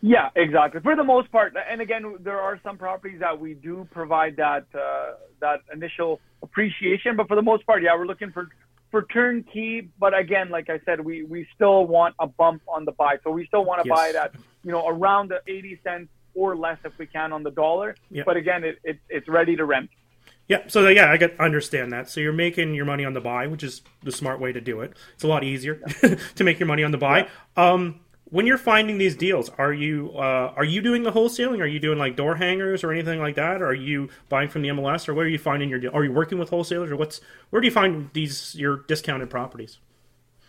Yeah, 0.00 0.30
exactly. 0.34 0.80
For 0.80 0.96
the 0.96 1.04
most 1.04 1.30
part, 1.30 1.54
and 1.70 1.80
again, 1.80 2.16
there 2.20 2.40
are 2.40 2.60
some 2.64 2.76
properties 2.76 3.20
that 3.20 3.38
we 3.38 3.54
do 3.54 3.86
provide 3.92 4.36
that 4.36 4.66
uh, 4.74 5.12
that 5.40 5.60
initial 5.72 6.20
appreciation, 6.42 7.16
but 7.16 7.28
for 7.28 7.36
the 7.36 7.42
most 7.42 7.64
part, 7.66 7.82
yeah, 7.84 7.94
we're 7.96 8.06
looking 8.06 8.32
for 8.32 8.48
for 8.90 9.04
turnkey. 9.04 9.88
But 10.00 10.16
again, 10.18 10.50
like 10.50 10.68
I 10.68 10.80
said, 10.84 11.00
we 11.00 11.22
we 11.22 11.46
still 11.54 11.86
want 11.86 12.16
a 12.18 12.26
bump 12.26 12.62
on 12.66 12.84
the 12.84 12.90
buy, 12.90 13.18
so 13.22 13.30
we 13.30 13.46
still 13.46 13.64
want 13.64 13.82
to 13.84 13.88
yes. 13.88 13.96
buy 13.96 14.08
it 14.08 14.16
at 14.16 14.34
you 14.64 14.72
know 14.72 14.88
around 14.88 15.30
the 15.30 15.40
eighty 15.46 15.78
cents 15.84 16.10
or 16.34 16.56
less 16.56 16.78
if 16.84 16.98
we 16.98 17.06
can 17.06 17.32
on 17.32 17.44
the 17.44 17.52
dollar. 17.52 17.94
Yep. 18.10 18.26
But 18.26 18.36
again, 18.36 18.64
it, 18.64 18.78
it, 18.82 18.98
it's 19.08 19.28
ready 19.28 19.54
to 19.54 19.64
rent. 19.64 19.90
Yeah, 20.48 20.62
so 20.66 20.88
yeah, 20.88 21.10
I 21.10 21.16
get 21.16 21.38
understand 21.40 21.92
that. 21.92 22.10
So 22.10 22.20
you're 22.20 22.32
making 22.32 22.74
your 22.74 22.84
money 22.84 23.04
on 23.04 23.14
the 23.14 23.20
buy, 23.20 23.46
which 23.46 23.62
is 23.62 23.82
the 24.02 24.12
smart 24.12 24.40
way 24.40 24.52
to 24.52 24.60
do 24.60 24.80
it. 24.80 24.94
It's 25.14 25.24
a 25.24 25.28
lot 25.28 25.44
easier 25.44 25.76
to 26.34 26.44
make 26.44 26.58
your 26.58 26.66
money 26.66 26.82
on 26.84 26.90
the 26.90 26.98
buy. 26.98 27.28
Yeah. 27.56 27.72
Um, 27.72 28.00
when 28.24 28.46
you're 28.46 28.58
finding 28.58 28.96
these 28.96 29.14
deals, 29.14 29.50
are 29.58 29.74
you 29.74 30.10
uh, 30.14 30.54
are 30.56 30.64
you 30.64 30.80
doing 30.80 31.02
the 31.02 31.12
wholesaling? 31.12 31.60
Are 31.60 31.66
you 31.66 31.78
doing 31.78 31.98
like 31.98 32.16
door 32.16 32.34
hangers 32.34 32.82
or 32.82 32.90
anything 32.90 33.20
like 33.20 33.36
that? 33.36 33.60
Or 33.60 33.66
are 33.66 33.74
you 33.74 34.08
buying 34.30 34.48
from 34.48 34.62
the 34.62 34.68
MLS, 34.70 35.06
or 35.06 35.14
where 35.14 35.26
are 35.26 35.28
you 35.28 35.38
finding 35.38 35.68
your? 35.68 35.94
Are 35.94 36.02
you 36.02 36.12
working 36.12 36.38
with 36.38 36.48
wholesalers, 36.48 36.90
or 36.90 36.96
what's 36.96 37.20
where 37.50 37.60
do 37.60 37.68
you 37.68 37.72
find 37.72 38.08
these 38.14 38.54
your 38.54 38.78
discounted 38.88 39.28
properties? 39.28 39.78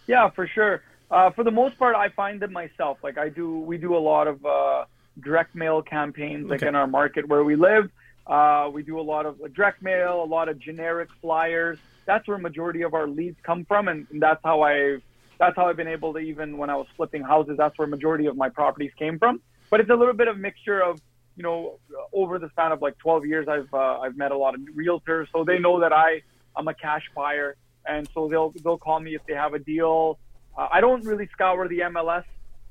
Yeah, 0.07 0.29
for 0.29 0.47
sure. 0.47 0.81
Uh, 1.11 1.29
for 1.31 1.43
the 1.43 1.51
most 1.51 1.77
part, 1.77 1.95
I 1.95 2.09
find 2.09 2.41
them 2.41 2.53
myself. 2.53 2.99
Like 3.03 3.17
I 3.17 3.29
do, 3.29 3.59
we 3.59 3.77
do 3.77 3.95
a 3.95 3.99
lot 3.99 4.27
of 4.27 4.45
uh, 4.45 4.85
direct 5.19 5.53
mail 5.53 5.81
campaigns, 5.81 6.49
like 6.49 6.61
okay. 6.61 6.69
in 6.69 6.75
our 6.75 6.87
market 6.87 7.27
where 7.27 7.43
we 7.43 7.55
live. 7.57 7.91
Uh, 8.25 8.69
we 8.71 8.83
do 8.83 8.99
a 8.99 9.01
lot 9.01 9.25
of 9.25 9.37
direct 9.53 9.81
mail, 9.81 10.23
a 10.23 10.25
lot 10.25 10.49
of 10.49 10.57
generic 10.59 11.09
flyers. 11.21 11.77
That's 12.05 12.27
where 12.27 12.37
majority 12.37 12.81
of 12.81 12.93
our 12.93 13.07
leads 13.07 13.37
come 13.43 13.65
from, 13.65 13.87
and, 13.87 14.07
and 14.11 14.21
that's 14.21 14.41
how 14.43 14.61
I 14.61 14.97
that's 15.39 15.55
how 15.55 15.67
I've 15.67 15.77
been 15.77 15.87
able 15.87 16.13
to 16.13 16.19
even 16.19 16.57
when 16.57 16.69
I 16.69 16.75
was 16.75 16.87
flipping 16.95 17.21
houses. 17.21 17.55
That's 17.57 17.77
where 17.77 17.87
majority 17.87 18.27
of 18.27 18.37
my 18.37 18.49
properties 18.49 18.91
came 18.97 19.19
from. 19.19 19.41
But 19.69 19.79
it's 19.79 19.89
a 19.89 19.95
little 19.95 20.13
bit 20.13 20.27
of 20.27 20.37
mixture 20.37 20.81
of 20.81 21.01
you 21.35 21.43
know 21.43 21.79
over 22.13 22.39
the 22.39 22.49
span 22.49 22.71
of 22.71 22.81
like 22.81 22.97
12 22.99 23.25
years, 23.25 23.47
I've 23.47 23.73
uh, 23.73 23.99
I've 23.99 24.15
met 24.15 24.31
a 24.31 24.37
lot 24.37 24.55
of 24.55 24.61
realtors, 24.75 25.27
so 25.33 25.43
they 25.43 25.59
know 25.59 25.79
that 25.81 25.91
I 25.91 26.21
I'm 26.55 26.67
a 26.67 26.73
cash 26.73 27.03
buyer. 27.15 27.55
and 27.85 28.07
so 28.13 28.27
they'll 28.27 28.53
they'll 28.63 28.77
call 28.77 28.99
me 28.99 29.15
if 29.15 29.25
they 29.25 29.33
have 29.33 29.53
a 29.53 29.59
deal. 29.59 30.19
Uh, 30.57 30.67
I 30.71 30.81
don't 30.81 31.03
really 31.03 31.27
scour 31.33 31.67
the 31.67 31.79
MLS 31.79 32.23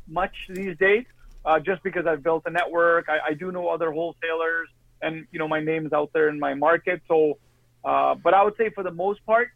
much 0.07 0.35
these 0.49 0.77
days, 0.79 1.05
uh, 1.45 1.59
just 1.59 1.83
because 1.83 2.07
I've 2.07 2.23
built 2.23 2.45
a 2.47 2.51
network. 2.51 3.09
I, 3.09 3.31
I, 3.31 3.35
do 3.35 3.51
know 3.51 3.69
other 3.69 3.91
wholesalers, 3.93 4.69
and 5.03 5.27
you 5.33 5.39
know 5.39 5.49
my 5.49 5.61
name's 5.61 5.93
out 5.93 6.11
there 6.13 6.29
in 6.29 6.39
my 6.39 6.55
market. 6.55 7.03
So, 7.09 7.39
uh, 7.85 8.15
but 8.15 8.35
I 8.35 8.43
would 8.43 8.57
say 8.57 8.71
for 8.71 8.83
the 8.83 8.91
most 8.91 9.25
part, 9.27 9.49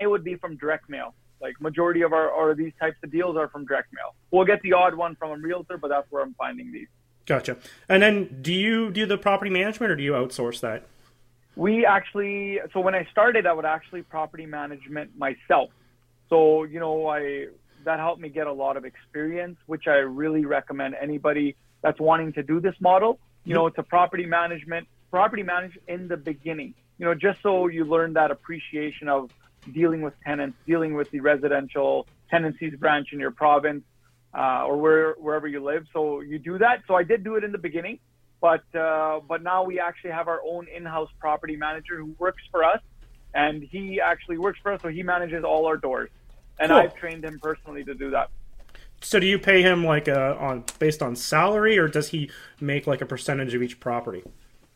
it 0.00 0.06
would 0.06 0.24
be 0.24 0.36
from 0.36 0.56
direct 0.56 0.88
mail. 0.88 1.14
Like 1.40 1.60
majority 1.60 2.02
of 2.02 2.12
our 2.12 2.28
or 2.28 2.54
these 2.54 2.72
types 2.80 2.96
of 3.02 3.10
deals 3.10 3.36
are 3.36 3.48
from 3.48 3.66
direct 3.66 3.92
mail. 3.92 4.14
We'll 4.30 4.46
get 4.46 4.62
the 4.62 4.72
odd 4.72 4.94
one 4.94 5.16
from 5.16 5.30
a 5.30 5.36
realtor, 5.36 5.78
but 5.78 5.88
that's 5.88 6.10
where 6.10 6.22
I'm 6.22 6.34
finding 6.34 6.72
these. 6.72 6.88
Gotcha. 7.26 7.56
And 7.88 8.02
then, 8.02 8.38
do 8.42 8.52
you 8.52 8.90
do 8.90 9.06
the 9.06 9.16
property 9.16 9.50
management, 9.50 9.90
or 9.90 9.96
do 9.96 10.02
you 10.02 10.12
outsource 10.12 10.60
that? 10.60 10.86
We 11.56 11.86
actually, 11.86 12.60
so 12.72 12.80
when 12.80 12.94
I 12.94 13.06
started, 13.10 13.46
I 13.46 13.52
would 13.52 13.64
actually 13.64 14.02
property 14.02 14.44
management 14.44 15.16
myself. 15.16 15.70
So 16.28 16.64
you 16.64 16.80
know, 16.80 17.06
I 17.06 17.46
that 17.84 17.98
helped 17.98 18.20
me 18.20 18.28
get 18.28 18.46
a 18.46 18.52
lot 18.52 18.76
of 18.76 18.84
experience, 18.84 19.58
which 19.66 19.86
I 19.86 19.96
really 19.96 20.44
recommend 20.44 20.94
anybody 21.00 21.56
that's 21.82 22.00
wanting 22.00 22.32
to 22.34 22.42
do 22.42 22.60
this 22.60 22.74
model. 22.80 23.18
You 23.44 23.54
know, 23.54 23.66
it's 23.66 23.78
a 23.78 23.82
property 23.82 24.26
management, 24.26 24.88
property 25.10 25.42
manage 25.42 25.78
in 25.86 26.08
the 26.08 26.16
beginning. 26.16 26.74
You 26.98 27.06
know, 27.06 27.14
just 27.14 27.42
so 27.42 27.66
you 27.66 27.84
learn 27.84 28.14
that 28.14 28.30
appreciation 28.30 29.08
of 29.08 29.30
dealing 29.72 30.02
with 30.02 30.14
tenants, 30.24 30.56
dealing 30.66 30.94
with 30.94 31.10
the 31.10 31.20
residential 31.20 32.06
tenancies 32.30 32.74
branch 32.74 33.08
in 33.12 33.20
your 33.20 33.30
province 33.30 33.84
uh, 34.36 34.64
or 34.66 34.76
where, 34.76 35.12
wherever 35.14 35.46
you 35.46 35.62
live. 35.62 35.86
So 35.92 36.20
you 36.20 36.38
do 36.38 36.58
that. 36.58 36.82
So 36.86 36.94
I 36.94 37.02
did 37.02 37.24
do 37.24 37.36
it 37.36 37.44
in 37.44 37.52
the 37.52 37.58
beginning, 37.58 37.98
but 38.40 38.64
uh, 38.74 39.20
but 39.26 39.42
now 39.42 39.64
we 39.64 39.80
actually 39.80 40.10
have 40.10 40.28
our 40.28 40.40
own 40.44 40.66
in-house 40.68 41.10
property 41.18 41.56
manager 41.56 41.96
who 41.96 42.14
works 42.18 42.42
for 42.50 42.64
us, 42.64 42.80
and 43.34 43.62
he 43.62 44.00
actually 44.00 44.38
works 44.38 44.58
for 44.62 44.72
us. 44.72 44.82
So 44.82 44.88
he 44.88 45.02
manages 45.02 45.44
all 45.44 45.66
our 45.66 45.76
doors, 45.76 46.10
and 46.58 46.70
cool. 46.70 46.78
I've 46.78 46.94
trained 46.96 47.24
him 47.24 47.38
personally 47.40 47.84
to 47.84 47.94
do 47.94 48.10
that. 48.10 48.30
So 49.04 49.20
do 49.20 49.26
you 49.26 49.38
pay 49.38 49.60
him 49.60 49.84
like 49.84 50.08
a, 50.08 50.34
on 50.38 50.64
based 50.78 51.02
on 51.02 51.14
salary, 51.14 51.78
or 51.78 51.88
does 51.88 52.08
he 52.08 52.30
make 52.60 52.86
like 52.86 53.02
a 53.02 53.06
percentage 53.06 53.54
of 53.54 53.62
each 53.62 53.78
property? 53.78 54.22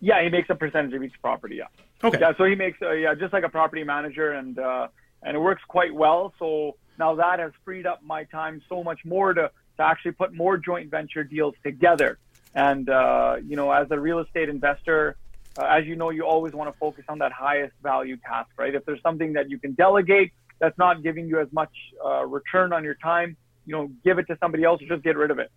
Yeah, 0.00 0.22
he 0.22 0.28
makes 0.28 0.50
a 0.50 0.54
percentage 0.54 0.92
of 0.92 1.02
each 1.02 1.20
property. 1.22 1.56
Yeah. 1.56 1.64
Okay. 2.04 2.18
Yeah, 2.20 2.32
so 2.36 2.44
he 2.44 2.54
makes 2.54 2.80
uh, 2.82 2.92
yeah 2.92 3.14
just 3.14 3.32
like 3.32 3.44
a 3.44 3.48
property 3.48 3.84
manager, 3.84 4.32
and 4.32 4.58
uh, 4.58 4.88
and 5.22 5.34
it 5.34 5.40
works 5.40 5.62
quite 5.66 5.94
well. 5.94 6.34
So 6.38 6.76
now 6.98 7.14
that 7.14 7.38
has 7.38 7.52
freed 7.64 7.86
up 7.86 8.02
my 8.02 8.24
time 8.24 8.60
so 8.68 8.84
much 8.84 9.00
more 9.04 9.32
to 9.32 9.50
to 9.78 9.82
actually 9.82 10.12
put 10.12 10.34
more 10.34 10.58
joint 10.58 10.90
venture 10.90 11.24
deals 11.24 11.54
together. 11.64 12.18
And 12.54 12.90
uh, 12.90 13.36
you 13.42 13.56
know, 13.56 13.72
as 13.72 13.90
a 13.90 13.98
real 13.98 14.18
estate 14.18 14.50
investor, 14.50 15.16
uh, 15.56 15.64
as 15.64 15.86
you 15.86 15.96
know, 15.96 16.10
you 16.10 16.26
always 16.26 16.52
want 16.52 16.70
to 16.70 16.78
focus 16.78 17.04
on 17.08 17.18
that 17.20 17.32
highest 17.32 17.72
value 17.82 18.18
task, 18.18 18.50
right? 18.58 18.74
If 18.74 18.84
there's 18.84 19.02
something 19.02 19.32
that 19.32 19.48
you 19.48 19.58
can 19.58 19.72
delegate 19.72 20.32
that's 20.58 20.76
not 20.76 21.02
giving 21.02 21.28
you 21.28 21.40
as 21.40 21.48
much 21.50 21.72
uh, 22.04 22.26
return 22.26 22.74
on 22.74 22.84
your 22.84 22.96
time, 22.96 23.36
you 23.68 23.76
know, 23.76 23.90
give 24.02 24.18
it 24.18 24.26
to 24.26 24.36
somebody 24.40 24.64
else 24.64 24.82
or 24.82 24.86
just 24.86 25.04
get 25.04 25.16
rid 25.16 25.30
of 25.30 25.38
it. 25.38 25.52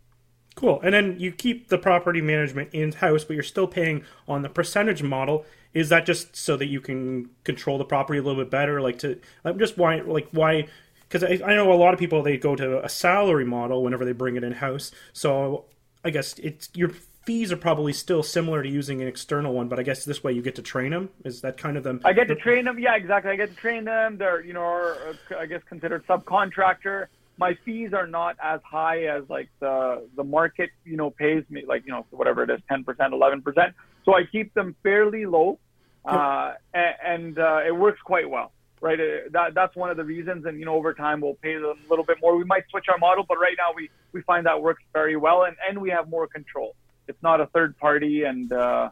Cool. 0.55 0.81
And 0.83 0.93
then 0.93 1.15
you 1.17 1.31
keep 1.31 1.69
the 1.69 1.77
property 1.77 2.19
management 2.19 2.73
in 2.73 2.91
house, 2.91 3.23
but 3.23 3.35
you're 3.35 3.43
still 3.43 3.67
paying 3.67 4.03
on 4.27 4.41
the 4.41 4.49
percentage 4.49 5.01
model. 5.01 5.45
Is 5.73 5.87
that 5.89 6.05
just 6.05 6.35
so 6.35 6.57
that 6.57 6.65
you 6.65 6.81
can 6.81 7.29
control 7.45 7.77
the 7.77 7.85
property 7.85 8.19
a 8.19 8.21
little 8.21 8.43
bit 8.43 8.51
better? 8.51 8.81
Like 8.81 8.99
to, 8.99 9.17
I'm 9.45 9.57
just 9.57 9.77
why, 9.77 10.01
like 10.01 10.27
why, 10.31 10.67
because 11.07 11.23
I, 11.23 11.39
I 11.45 11.55
know 11.55 11.71
a 11.71 11.75
lot 11.75 11.93
of 11.93 11.99
people 12.01 12.21
they 12.21 12.37
go 12.37 12.57
to 12.57 12.83
a 12.83 12.89
salary 12.89 13.45
model 13.45 13.81
whenever 13.81 14.03
they 14.03 14.11
bring 14.11 14.35
it 14.35 14.43
in 14.43 14.51
house. 14.51 14.91
So 15.13 15.65
I 16.03 16.09
guess 16.09 16.37
it's 16.39 16.69
your 16.75 16.91
fees 17.23 17.53
are 17.53 17.57
probably 17.57 17.93
still 17.93 18.21
similar 18.21 18.61
to 18.61 18.67
using 18.67 19.01
an 19.01 19.07
external 19.07 19.53
one, 19.53 19.69
but 19.69 19.79
I 19.79 19.83
guess 19.83 20.03
this 20.03 20.21
way 20.21 20.33
you 20.33 20.41
get 20.41 20.55
to 20.55 20.61
train 20.61 20.91
them. 20.91 21.11
Is 21.23 21.39
that 21.41 21.57
kind 21.57 21.77
of 21.77 21.83
them? 21.83 22.01
I 22.03 22.11
get 22.11 22.27
to 22.27 22.35
train 22.35 22.65
them. 22.65 22.77
Yeah, 22.77 22.95
exactly. 22.95 23.31
I 23.31 23.37
get 23.37 23.51
to 23.51 23.55
train 23.55 23.85
them. 23.85 24.17
They're 24.17 24.43
you 24.43 24.51
know, 24.51 24.63
are, 24.63 24.97
uh, 25.31 25.37
I 25.39 25.45
guess 25.45 25.61
considered 25.69 26.05
subcontractor 26.07 27.07
my 27.41 27.57
fees 27.65 27.91
are 27.91 28.05
not 28.05 28.35
as 28.41 28.59
high 28.63 29.05
as 29.15 29.23
like 29.27 29.49
the 29.59 30.07
the 30.15 30.23
market 30.23 30.69
you 30.85 30.95
know 30.95 31.09
pays 31.09 31.43
me 31.49 31.63
like 31.67 31.83
you 31.85 31.91
know 31.91 32.05
whatever 32.11 32.43
it 32.43 32.51
is 32.51 32.59
10% 32.69 32.85
11% 32.85 33.73
so 34.05 34.13
i 34.13 34.23
keep 34.31 34.53
them 34.53 34.75
fairly 34.83 35.25
low 35.25 35.59
uh, 36.05 36.53
and, 36.73 36.95
and 37.13 37.39
uh, 37.39 37.69
it 37.69 37.75
works 37.85 38.01
quite 38.11 38.29
well 38.29 38.51
right? 38.81 38.99
Uh, 38.99 39.29
that 39.31 39.53
that's 39.53 39.75
one 39.75 39.89
of 39.91 39.97
the 39.97 40.03
reasons 40.03 40.45
and 40.45 40.59
you 40.59 40.65
know 40.65 40.75
over 40.75 40.93
time 40.93 41.21
we'll 41.21 41.35
pay 41.35 41.53
them 41.55 41.77
a 41.85 41.89
little 41.89 42.03
bit 42.03 42.17
more. 42.21 42.35
We 42.35 42.43
might 42.43 42.63
switch 42.71 42.85
our 42.89 42.97
model 42.97 43.23
but 43.31 43.37
right 43.39 43.55
now 43.57 43.69
we 43.75 43.89
we 44.11 44.21
find 44.23 44.45
that 44.47 44.61
works 44.61 44.83
very 44.91 45.15
well 45.15 45.43
and 45.43 45.55
and 45.67 45.79
we 45.79 45.89
have 45.91 46.09
more 46.09 46.27
control. 46.27 46.75
It's 47.07 47.21
not 47.21 47.39
a 47.41 47.47
third 47.47 47.77
party 47.77 48.23
and 48.23 48.51
uh, 48.51 48.89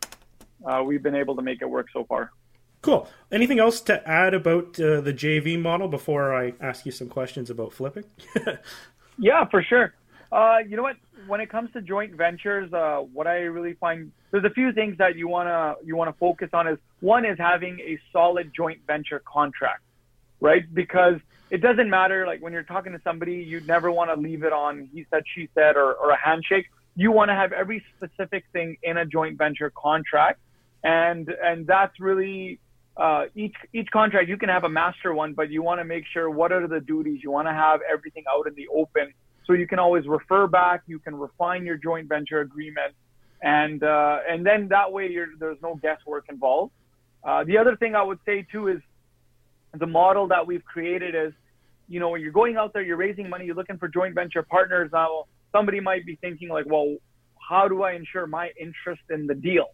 uh, 0.68 0.84
we've 0.86 1.04
been 1.04 1.16
able 1.16 1.36
to 1.36 1.42
make 1.42 1.62
it 1.62 1.70
work 1.70 1.88
so 1.92 2.04
far 2.06 2.32
Cool. 2.82 3.08
Anything 3.32 3.60
else 3.60 3.82
to 3.82 4.08
add 4.08 4.34
about 4.34 4.80
uh, 4.80 5.02
the 5.02 5.14
JV 5.14 5.60
model 5.60 5.88
before 5.88 6.34
I 6.34 6.54
ask 6.62 6.86
you 6.86 6.92
some 6.92 7.10
questions 7.10 7.50
about 7.50 7.74
flipping? 7.74 8.06
yeah, 9.18 9.46
for 9.46 9.62
sure. 9.62 9.94
Uh, 10.32 10.60
you 10.68 10.78
know 10.78 10.84
what? 10.84 10.96
When 11.28 11.42
it 11.42 11.50
comes 11.50 11.72
to 11.74 11.82
joint 11.82 12.16
ventures, 12.16 12.72
uh, 12.72 13.00
what 13.14 13.28
I 13.28 13.40
really 13.40 13.74
find 13.74 14.12
there's 14.32 14.46
a 14.46 14.50
few 14.52 14.72
things 14.72 14.98
that 15.00 15.16
you 15.16 15.28
wanna 15.28 15.76
you 15.84 15.96
wanna 15.96 16.14
focus 16.14 16.50
on. 16.54 16.68
Is 16.68 16.78
one 17.00 17.26
is 17.26 17.38
having 17.38 17.80
a 17.80 18.00
solid 18.14 18.52
joint 18.56 18.82
venture 18.86 19.22
contract, 19.26 19.82
right? 20.40 20.64
Because 20.74 21.20
it 21.50 21.62
doesn't 21.62 21.90
matter. 21.90 22.28
Like 22.28 22.42
when 22.42 22.54
you're 22.54 22.64
talking 22.64 22.94
to 22.94 23.02
somebody, 23.04 23.38
you 23.38 23.60
never 23.62 23.92
want 23.92 24.12
to 24.12 24.20
leave 24.20 24.44
it 24.44 24.54
on 24.54 24.90
he 24.94 25.06
said, 25.10 25.24
she 25.34 25.50
said, 25.56 25.76
or, 25.76 25.94
or 25.94 26.12
a 26.12 26.18
handshake. 26.18 26.68
You 26.96 27.12
want 27.12 27.30
to 27.30 27.36
have 27.36 27.52
every 27.52 27.84
specific 27.98 28.46
thing 28.54 28.78
in 28.84 28.98
a 28.98 29.06
joint 29.06 29.38
venture 29.38 29.72
contract, 29.76 30.40
and 30.84 31.30
and 31.30 31.66
that's 31.66 32.00
really 32.00 32.60
uh, 32.98 33.26
each 33.36 33.56
each 33.74 33.90
contract 33.92 34.28
you 34.28 34.38
can 34.38 34.50
have 34.50 34.64
a 34.64 34.70
master 34.70 35.14
one, 35.14 35.34
but 35.34 35.50
you 35.50 35.64
want 35.64 35.80
to 35.80 35.86
make 35.86 36.04
sure 36.12 36.30
what 36.30 36.52
are 36.52 36.68
the 36.68 36.80
duties. 36.80 37.22
You 37.24 37.32
want 37.32 37.48
to 37.48 37.54
have 37.54 37.80
everything 37.92 38.24
out 38.30 38.48
in 38.48 38.56
the 38.56 38.68
open, 38.68 39.14
so 39.46 39.54
you 39.54 39.68
can 39.68 39.80
always 39.80 40.06
refer 40.08 40.48
back. 40.48 40.84
You 40.88 41.00
can 41.00 41.16
refine 41.16 41.66
your 41.66 41.78
joint 41.78 42.10
venture 42.10 42.42
agreement, 42.42 42.94
and 43.42 43.84
uh, 43.84 44.20
and 44.30 44.46
then 44.46 44.68
that 44.70 44.92
way 44.92 45.16
there's 45.40 45.62
no 45.62 45.76
guesswork 45.76 46.26
involved. 46.30 46.74
Uh, 47.24 47.44
the 47.44 47.58
other 47.58 47.76
thing 47.76 47.96
I 47.96 48.04
would 48.04 48.20
say 48.26 48.46
too 48.52 48.68
is 48.68 48.80
the 49.78 49.88
model 49.88 50.28
that 50.28 50.46
we've 50.48 50.64
created 50.66 51.16
is, 51.16 51.34
you 51.88 52.00
know, 52.00 52.10
when 52.10 52.22
you're 52.22 52.32
going 52.32 52.58
out 52.58 52.74
there, 52.74 52.82
you're 52.82 52.98
raising 52.98 53.30
money, 53.30 53.46
you're 53.46 53.56
looking 53.56 53.78
for 53.78 53.88
joint 53.88 54.16
venture 54.16 54.44
partners. 54.44 54.90
Now, 54.92 55.26
somebody 55.52 55.80
might 55.80 56.06
be 56.06 56.16
thinking 56.16 56.50
like, 56.50 56.66
well, 56.68 56.96
how 57.50 57.68
do 57.68 57.84
I 57.84 57.94
ensure 57.94 58.28
my 58.28 58.52
interest 58.60 59.02
in 59.10 59.28
the 59.28 59.36
deal? 59.36 59.66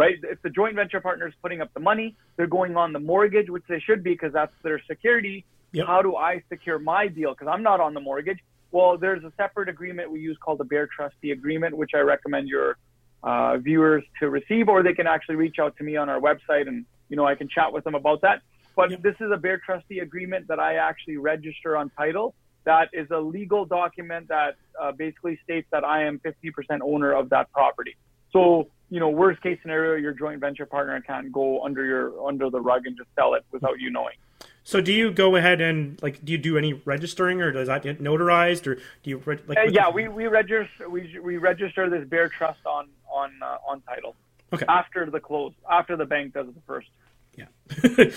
Right? 0.00 0.16
If 0.22 0.40
the 0.40 0.48
joint 0.48 0.76
venture 0.76 1.00
partner 1.00 1.28
is 1.28 1.34
putting 1.42 1.60
up 1.60 1.74
the 1.74 1.80
money, 1.80 2.16
they're 2.36 2.46
going 2.46 2.74
on 2.74 2.94
the 2.94 2.98
mortgage, 2.98 3.50
which 3.50 3.64
they 3.68 3.80
should 3.80 4.02
be 4.02 4.12
because 4.12 4.32
that's 4.32 4.54
their 4.62 4.80
security. 4.88 5.44
Yep. 5.72 5.86
How 5.86 6.00
do 6.00 6.16
I 6.16 6.42
secure 6.48 6.78
my 6.78 7.06
deal? 7.06 7.32
Because 7.34 7.48
I'm 7.48 7.62
not 7.62 7.80
on 7.80 7.92
the 7.92 8.00
mortgage. 8.00 8.38
Well, 8.72 8.96
there's 8.96 9.22
a 9.24 9.32
separate 9.36 9.68
agreement 9.68 10.10
we 10.10 10.20
use 10.20 10.38
called 10.42 10.58
the 10.58 10.64
Bare 10.64 10.86
Trustee 10.86 11.32
Agreement, 11.32 11.76
which 11.76 11.90
I 11.94 11.98
recommend 11.98 12.48
your 12.48 12.78
uh, 13.22 13.58
viewers 13.58 14.02
to 14.20 14.30
receive, 14.30 14.70
or 14.70 14.82
they 14.82 14.94
can 14.94 15.06
actually 15.06 15.36
reach 15.36 15.58
out 15.58 15.76
to 15.76 15.84
me 15.84 15.96
on 15.96 16.08
our 16.08 16.18
website 16.18 16.66
and, 16.66 16.86
you 17.10 17.16
know, 17.16 17.26
I 17.26 17.34
can 17.34 17.48
chat 17.48 17.70
with 17.70 17.84
them 17.84 17.94
about 17.94 18.22
that. 18.22 18.40
But 18.74 18.90
yep. 18.90 19.02
this 19.02 19.16
is 19.20 19.30
a 19.30 19.36
Bare 19.36 19.58
Trustee 19.58 19.98
Agreement 19.98 20.48
that 20.48 20.58
I 20.58 20.76
actually 20.76 21.18
register 21.18 21.76
on 21.76 21.90
title. 21.90 22.34
That 22.64 22.88
is 22.94 23.08
a 23.10 23.18
legal 23.18 23.66
document 23.66 24.28
that 24.28 24.56
uh, 24.80 24.92
basically 24.92 25.38
states 25.44 25.68
that 25.72 25.84
I 25.84 26.04
am 26.04 26.20
50% 26.20 26.80
owner 26.82 27.12
of 27.12 27.28
that 27.30 27.52
property. 27.52 27.96
So 28.32 28.68
you 28.90 28.98
know, 28.98 29.08
worst 29.08 29.40
case 29.42 29.58
scenario, 29.62 29.94
your 29.94 30.12
joint 30.12 30.40
venture 30.40 30.66
partner 30.66 31.00
can't 31.00 31.32
go 31.32 31.64
under 31.64 31.84
your 31.84 32.26
under 32.26 32.50
the 32.50 32.60
rug 32.60 32.86
and 32.86 32.96
just 32.96 33.08
sell 33.14 33.34
it 33.34 33.44
without 33.52 33.78
you 33.78 33.90
knowing. 33.90 34.16
So, 34.64 34.80
do 34.80 34.92
you 34.92 35.10
go 35.10 35.36
ahead 35.36 35.60
and 35.60 36.00
like, 36.02 36.24
do 36.24 36.32
you 36.32 36.38
do 36.38 36.58
any 36.58 36.74
registering, 36.74 37.40
or 37.40 37.50
does 37.52 37.68
that 37.68 37.82
get 37.82 38.02
notarized, 38.02 38.66
or 38.66 38.74
do 38.74 39.10
you 39.10 39.22
like? 39.46 39.58
Uh, 39.58 39.62
yeah, 39.70 39.88
we, 39.88 40.08
we 40.08 40.26
register 40.26 40.88
we 40.88 41.18
we 41.22 41.36
register 41.38 41.88
this 41.88 42.06
bare 42.06 42.28
trust 42.28 42.60
on 42.66 42.88
on 43.10 43.32
uh, 43.42 43.58
on 43.66 43.80
title. 43.82 44.16
Okay. 44.52 44.66
After 44.68 45.08
the 45.08 45.20
close, 45.20 45.52
after 45.70 45.96
the 45.96 46.04
bank 46.04 46.34
does 46.34 46.46
the 46.46 46.60
first. 46.66 46.88
Yeah. 47.36 47.46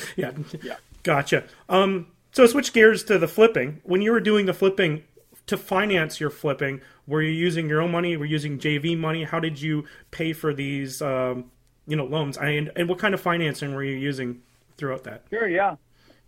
yeah. 0.17 0.31
Yeah. 0.61 0.75
Gotcha. 1.03 1.43
Um. 1.69 2.07
So 2.31 2.47
switch 2.47 2.73
gears 2.73 3.03
to 3.05 3.19
the 3.19 3.27
flipping. 3.27 3.79
When 3.83 4.01
you 4.01 4.11
were 4.11 4.19
doing 4.19 4.47
the 4.47 4.53
flipping, 4.53 5.03
to 5.47 5.57
finance 5.57 6.19
your 6.19 6.29
flipping? 6.29 6.81
Were 7.07 7.21
you 7.21 7.31
using 7.31 7.67
your 7.67 7.81
own 7.81 7.91
money? 7.91 8.15
Were 8.17 8.25
you 8.25 8.31
using 8.31 8.59
JV 8.59 8.97
money? 8.97 9.23
How 9.23 9.39
did 9.39 9.61
you 9.61 9.85
pay 10.11 10.33
for 10.33 10.53
these, 10.53 11.01
um, 11.01 11.51
you 11.85 11.95
know, 11.95 12.05
loans? 12.05 12.37
And 12.37 12.71
and 12.75 12.87
what 12.87 12.99
kind 12.99 13.13
of 13.13 13.21
financing 13.21 13.73
were 13.73 13.83
you 13.83 13.95
using 13.95 14.41
throughout 14.77 15.03
that? 15.03 15.23
Sure, 15.29 15.47
yeah. 15.47 15.75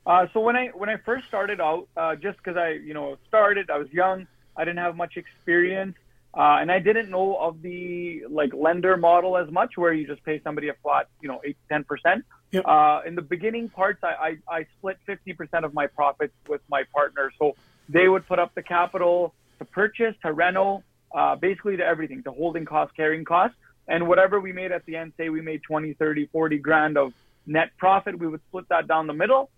Uh, 0.05 0.27
so 0.34 0.39
when 0.39 0.55
I 0.55 0.67
when 0.67 0.89
I 0.89 0.98
first 0.98 1.27
started 1.27 1.60
out, 1.60 1.88
uh, 1.98 2.15
just 2.15 2.38
because 2.38 2.57
I 2.57 2.72
you 2.72 2.93
know 2.93 3.17
started, 3.27 3.69
I 3.69 3.77
was 3.77 3.91
young, 3.91 4.27
I 4.55 4.63
didn't 4.63 4.79
have 4.79 4.95
much 4.95 5.17
experience, 5.17 5.95
uh, 6.36 6.57
and 6.60 6.72
I 6.72 6.79
didn't 6.79 7.10
know 7.10 7.38
of 7.38 7.62
the 7.62 8.24
like 8.29 8.53
lender 8.53 8.98
model 8.98 9.38
as 9.38 9.50
much, 9.50 9.77
where 9.77 9.93
you 9.93 10.05
just 10.05 10.24
pay 10.24 10.39
somebody 10.43 10.69
a 10.69 10.75
flat, 10.84 11.07
you 11.22 11.27
know, 11.27 11.41
eight 11.43 11.57
to 11.63 11.74
ten 11.74 11.84
percent. 11.84 12.24
Yep. 12.51 12.65
Uh, 12.67 13.01
in 13.05 13.15
the 13.15 13.22
beginning 13.22 13.67
parts, 13.69 14.03
I, 14.03 14.38
I, 14.48 14.57
I 14.57 14.65
split 14.77 14.98
fifty 15.05 15.34
percent 15.34 15.65
of 15.65 15.74
my 15.74 15.88
profits 15.88 16.34
with 16.48 16.62
my 16.69 16.84
partner. 16.93 17.31
So 17.39 17.55
they 17.89 18.08
would 18.08 18.27
put 18.27 18.39
up 18.39 18.54
the 18.56 18.63
capital 18.63 19.34
to 19.60 19.65
purchase, 19.65 20.15
to 20.24 20.34
rental, 20.34 20.84
uh, 21.13 21.36
basically 21.36 21.77
to 21.77 21.86
everything, 21.86 22.24
to 22.24 22.32
holding 22.32 22.65
costs, 22.65 22.94
carrying 22.96 23.25
costs. 23.25 23.56
And 23.88 24.08
whatever 24.08 24.39
we 24.39 24.51
made 24.51 24.72
at 24.72 24.86
the 24.86 24.96
end, 24.96 25.13
say 25.18 25.30
we 25.30 25.42
made 25.42 25.62
20, 25.63 25.94
30, 25.94 26.27
40 26.27 26.58
grand 26.58 26.98
of 26.98 27.13
net 27.46 27.70
profit, 27.77 28.18
we 28.18 28.27
would 28.27 28.42
split 28.50 28.68
that 28.70 28.88
down 28.88 29.08
the 29.08 29.13
middle. 29.13 29.50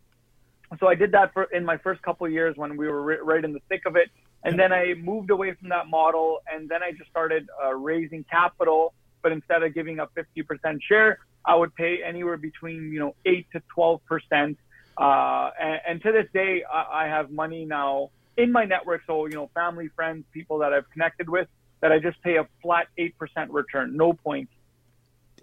so 0.79 0.87
I 0.87 0.95
did 0.95 1.13
that 1.13 1.33
for 1.33 1.43
in 1.43 1.63
my 1.63 1.77
first 1.77 2.01
couple 2.01 2.27
of 2.27 2.33
years 2.33 2.57
when 2.57 2.75
we 2.75 2.87
were 2.87 3.23
right 3.23 3.43
in 3.43 3.53
the 3.53 3.61
thick 3.69 3.83
of 3.85 3.95
it, 3.95 4.09
and 4.43 4.59
then 4.59 4.71
I 4.71 4.93
moved 4.95 5.29
away 5.29 5.53
from 5.53 5.69
that 5.69 5.87
model, 5.87 6.41
and 6.51 6.69
then 6.69 6.83
I 6.83 6.91
just 6.91 7.09
started 7.09 7.47
uh, 7.63 7.73
raising 7.73 8.23
capital. 8.25 8.93
But 9.23 9.31
instead 9.31 9.63
of 9.63 9.73
giving 9.73 9.99
up 9.99 10.11
50% 10.15 10.79
share, 10.87 11.19
I 11.43 11.55
would 11.55 11.73
pay 11.75 12.03
anywhere 12.03 12.37
between 12.37 12.91
you 12.91 12.99
know 12.99 13.15
eight 13.25 13.47
to 13.53 13.61
12 13.73 14.05
percent. 14.05 14.57
Uh, 14.97 15.51
and, 15.59 15.81
and, 15.87 16.01
to 16.01 16.11
this 16.11 16.25
day, 16.33 16.63
I, 16.71 17.03
I 17.03 17.07
have 17.07 17.29
money 17.29 17.65
now 17.65 18.09
in 18.37 18.51
my 18.51 18.65
network. 18.65 19.01
So 19.07 19.25
you 19.25 19.33
know, 19.33 19.49
family, 19.53 19.89
friends, 19.95 20.25
people 20.31 20.59
that 20.59 20.73
I've 20.73 20.89
connected 20.91 21.29
with, 21.29 21.47
that 21.81 21.91
I 21.91 21.99
just 21.99 22.21
pay 22.21 22.37
a 22.37 22.47
flat 22.61 22.87
eight 22.97 23.17
percent 23.17 23.51
return, 23.51 23.97
no 23.97 24.13
points. 24.13 24.53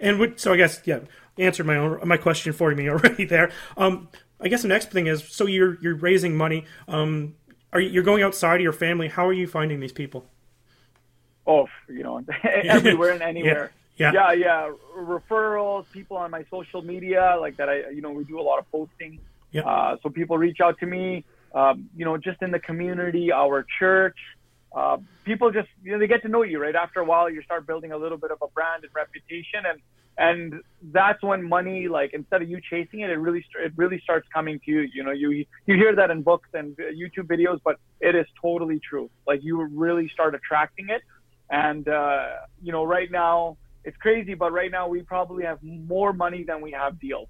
And 0.01 0.35
so 0.37 0.53
I 0.53 0.57
guess 0.57 0.81
yeah, 0.85 1.01
answered 1.39 1.67
my 1.67 1.77
own 1.77 2.01
my 2.07 2.17
question 2.17 2.53
for 2.53 2.75
me 2.75 2.89
already 2.91 3.25
there. 3.25 3.51
Um, 3.77 4.09
I 4.41 4.49
guess 4.49 4.63
the 4.63 4.69
next 4.69 4.91
thing 4.91 5.07
is 5.07 5.25
so 5.29 5.47
you're 5.47 5.79
you're 5.81 5.97
raising 5.97 6.37
money. 6.37 6.65
Um, 6.89 7.35
are 7.73 7.81
you, 7.81 7.91
you're 7.91 8.03
going 8.03 8.23
outside 8.23 8.57
of 8.57 8.63
your 8.63 8.73
family? 8.73 9.09
How 9.09 9.27
are 9.27 9.33
you 9.33 9.47
finding 9.47 9.81
these 9.81 9.93
people? 9.93 10.27
Oh, 11.47 11.67
you 11.89 12.03
know, 12.03 12.23
everywhere 12.45 13.13
and 13.13 13.23
anywhere. 13.35 13.73
Yeah. 13.97 14.13
yeah. 14.13 14.33
yeah, 14.33 14.73
Referrals, 14.97 15.85
people 15.93 16.17
on 16.17 16.31
my 16.31 16.45
social 16.51 16.83
media, 16.83 17.37
like 17.41 17.57
that. 17.59 17.69
I, 17.69 17.91
you 17.91 18.01
know, 18.01 18.11
we 18.11 18.25
do 18.25 18.41
a 18.41 18.43
lot 18.43 18.59
of 18.59 18.71
posting. 18.73 19.21
Yeah. 19.53 19.63
Uh, 19.63 19.97
so 20.03 20.09
people 20.09 20.37
reach 20.37 20.61
out 20.61 20.79
to 20.81 20.87
me. 20.87 21.25
Um, 21.55 21.89
you 21.97 22.05
know, 22.05 22.17
just 22.17 22.43
in 22.43 22.51
the 22.51 22.59
community, 22.59 23.33
our 23.33 23.65
church. 23.79 24.19
Uh, 24.75 24.97
people 25.25 25.53
just, 25.53 25.69
you 25.85 25.93
know, 25.93 26.01
they 26.01 26.09
get 26.09 26.21
to 26.23 26.29
know 26.29 26.43
you, 26.43 26.61
right? 26.61 26.75
After 26.75 26.99
a 26.99 27.05
while, 27.05 27.31
you 27.31 27.43
start 27.43 27.65
building 27.65 27.93
a 27.93 27.97
little 27.97 28.19
bit 28.19 28.33
of 28.33 28.39
a 28.43 28.49
brand 28.49 28.83
and 28.83 28.93
reputation, 28.93 29.63
and 29.65 29.81
and 30.17 30.61
that's 30.93 31.23
when 31.23 31.43
money 31.43 31.89
like 31.89 32.13
instead 32.13 32.41
of 32.41 32.49
you 32.49 32.61
chasing 32.71 33.01
it 33.01 33.11
it 33.11 33.17
really 33.17 33.45
it 33.65 33.73
really 33.77 34.01
starts 34.01 34.27
coming 34.33 34.61
to 34.65 34.71
you 34.71 34.89
you 34.95 35.03
know 35.03 35.11
you 35.11 35.31
you 35.67 35.75
hear 35.75 35.95
that 35.95 36.11
in 36.11 36.23
books 36.23 36.49
and 36.55 36.77
youtube 36.77 37.27
videos 37.27 37.61
but 37.65 37.77
it 38.01 38.15
is 38.15 38.27
totally 38.41 38.79
true 38.79 39.11
like 39.27 39.43
you 39.43 39.61
really 39.73 40.09
start 40.11 40.35
attracting 40.35 40.89
it 40.89 41.03
and 41.51 41.89
uh 41.89 42.29
you 42.63 42.71
know 42.71 42.85
right 42.85 43.11
now 43.11 43.57
it's 43.85 43.97
crazy 43.97 44.35
but 44.35 44.53
right 44.53 44.71
now 44.71 44.87
we 44.87 45.03
probably 45.03 45.45
have 45.45 45.59
more 45.63 46.13
money 46.13 46.45
than 46.45 46.61
we 46.61 46.71
have 46.71 47.01
deals 47.01 47.29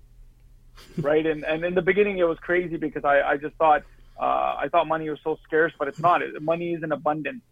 right 1.01 1.25
and 1.25 1.45
and 1.45 1.65
in 1.65 1.75
the 1.75 1.83
beginning 1.83 2.19
it 2.19 2.29
was 2.29 2.39
crazy 2.39 2.77
because 2.77 3.05
i 3.05 3.23
i 3.23 3.37
just 3.37 3.55
thought 3.57 3.83
uh 4.21 4.57
i 4.59 4.69
thought 4.71 4.87
money 4.87 5.09
was 5.11 5.19
so 5.25 5.39
scarce 5.45 5.73
but 5.79 5.89
it's 5.89 5.99
not 5.99 6.21
money 6.41 6.73
is 6.73 6.83
in 6.83 6.93
abundance 6.93 7.43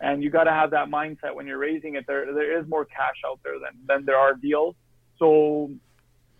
and 0.00 0.22
you 0.22 0.30
got 0.30 0.44
to 0.44 0.50
have 0.50 0.70
that 0.70 0.88
mindset 0.88 1.34
when 1.34 1.46
you're 1.46 1.58
raising 1.58 1.94
it. 1.94 2.06
There, 2.06 2.32
there 2.32 2.58
is 2.58 2.66
more 2.66 2.84
cash 2.84 3.20
out 3.26 3.40
there 3.44 3.58
than 3.58 3.86
than 3.86 4.04
there 4.06 4.16
are 4.16 4.34
deals. 4.34 4.74
So, 5.18 5.70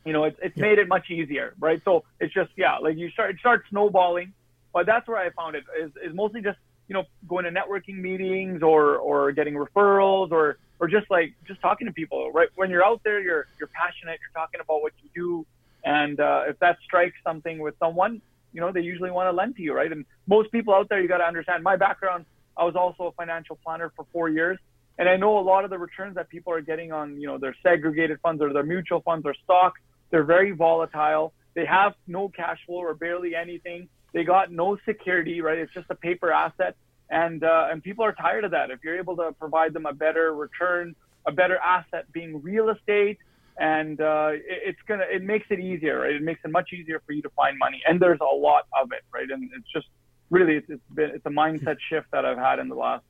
you 0.04 0.12
know, 0.12 0.24
it's 0.24 0.38
it's 0.42 0.56
yeah. 0.56 0.62
made 0.62 0.78
it 0.78 0.88
much 0.88 1.10
easier, 1.10 1.54
right? 1.58 1.80
So 1.84 2.04
it's 2.18 2.32
just 2.32 2.50
yeah, 2.56 2.78
like 2.78 2.96
you 2.96 3.10
start 3.10 3.30
it 3.30 3.38
starts 3.38 3.68
snowballing. 3.68 4.32
But 4.72 4.86
that's 4.86 5.06
where 5.06 5.18
I 5.18 5.30
found 5.30 5.56
it 5.56 5.64
is 5.80 5.90
is 6.02 6.14
mostly 6.14 6.40
just 6.40 6.58
you 6.88 6.94
know 6.94 7.04
going 7.28 7.44
to 7.44 7.50
networking 7.50 7.98
meetings 7.98 8.62
or 8.62 8.96
or 8.96 9.32
getting 9.32 9.54
referrals 9.54 10.30
or 10.30 10.56
or 10.78 10.88
just 10.88 11.10
like 11.10 11.34
just 11.46 11.60
talking 11.60 11.86
to 11.86 11.92
people. 11.92 12.32
Right 12.32 12.48
when 12.54 12.70
you're 12.70 12.84
out 12.84 13.02
there, 13.04 13.20
you're 13.20 13.46
you're 13.58 13.68
passionate. 13.68 14.20
You're 14.22 14.42
talking 14.42 14.60
about 14.60 14.80
what 14.80 14.92
you 15.02 15.10
do, 15.14 15.46
and 15.84 16.18
uh, 16.18 16.44
if 16.48 16.58
that 16.60 16.78
strikes 16.82 17.18
something 17.22 17.58
with 17.58 17.74
someone, 17.78 18.22
you 18.52 18.60
know, 18.60 18.72
they 18.72 18.80
usually 18.80 19.10
want 19.10 19.26
to 19.28 19.32
lend 19.32 19.56
to 19.56 19.62
you, 19.62 19.72
right? 19.72 19.90
And 19.90 20.04
most 20.26 20.50
people 20.52 20.74
out 20.74 20.88
there, 20.88 21.00
you 21.00 21.08
got 21.08 21.18
to 21.18 21.24
understand 21.24 21.62
my 21.62 21.76
background 21.76 22.24
I 22.60 22.64
was 22.64 22.76
also 22.76 23.06
a 23.06 23.12
financial 23.12 23.56
planner 23.64 23.90
for 23.96 24.06
four 24.12 24.28
years. 24.28 24.58
And 24.98 25.08
I 25.08 25.16
know 25.16 25.38
a 25.38 25.40
lot 25.40 25.64
of 25.64 25.70
the 25.70 25.78
returns 25.78 26.16
that 26.16 26.28
people 26.28 26.52
are 26.52 26.60
getting 26.60 26.92
on, 26.92 27.18
you 27.18 27.26
know, 27.26 27.38
their 27.38 27.56
segregated 27.62 28.20
funds 28.20 28.42
or 28.42 28.52
their 28.52 28.62
mutual 28.62 29.00
funds 29.00 29.24
or 29.24 29.34
stocks, 29.44 29.80
they're 30.10 30.24
very 30.24 30.50
volatile. 30.50 31.32
They 31.54 31.64
have 31.64 31.94
no 32.06 32.28
cash 32.28 32.58
flow 32.66 32.76
or 32.76 32.94
barely 32.94 33.34
anything. 33.34 33.88
They 34.12 34.24
got 34.24 34.52
no 34.52 34.76
security, 34.84 35.40
right? 35.40 35.56
It's 35.56 35.72
just 35.72 35.86
a 35.88 35.94
paper 35.94 36.30
asset. 36.30 36.76
And, 37.08 37.42
uh, 37.42 37.68
and 37.70 37.82
people 37.82 38.04
are 38.04 38.12
tired 38.12 38.44
of 38.44 38.50
that. 38.50 38.70
If 38.70 38.80
you're 38.84 38.98
able 38.98 39.16
to 39.16 39.32
provide 39.38 39.72
them 39.72 39.86
a 39.86 39.94
better 39.94 40.34
return, 40.34 40.94
a 41.26 41.32
better 41.32 41.56
asset 41.56 42.12
being 42.12 42.42
real 42.42 42.68
estate, 42.68 43.18
and 43.60 44.00
uh, 44.00 44.30
it, 44.32 44.42
it's 44.48 44.80
gonna, 44.88 45.04
it 45.10 45.22
makes 45.22 45.46
it 45.50 45.60
easier, 45.60 46.00
right? 46.00 46.14
It 46.14 46.22
makes 46.22 46.40
it 46.44 46.50
much 46.50 46.70
easier 46.72 47.00
for 47.06 47.12
you 47.12 47.22
to 47.22 47.30
find 47.30 47.56
money. 47.58 47.80
And 47.86 48.00
there's 48.00 48.18
a 48.20 48.34
lot 48.34 48.66
of 48.80 48.90
it, 48.90 49.02
right? 49.12 49.28
And 49.30 49.50
it's 49.54 49.70
just 49.72 49.86
really 50.30 50.56
it's, 50.56 50.70
it's 50.70 50.82
been 50.94 51.10
it's 51.10 51.26
a 51.26 51.30
mindset 51.30 51.76
shift 51.88 52.08
that 52.12 52.24
I've 52.24 52.38
had 52.38 52.58
in 52.58 52.68
the 52.68 52.74
last 52.74 53.04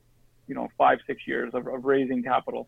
you 0.47 0.53
know 0.53 0.69
five 0.77 0.99
six 1.07 1.25
years 1.25 1.53
of, 1.53 1.67
of 1.67 1.85
raising 1.85 2.21
capital. 2.21 2.67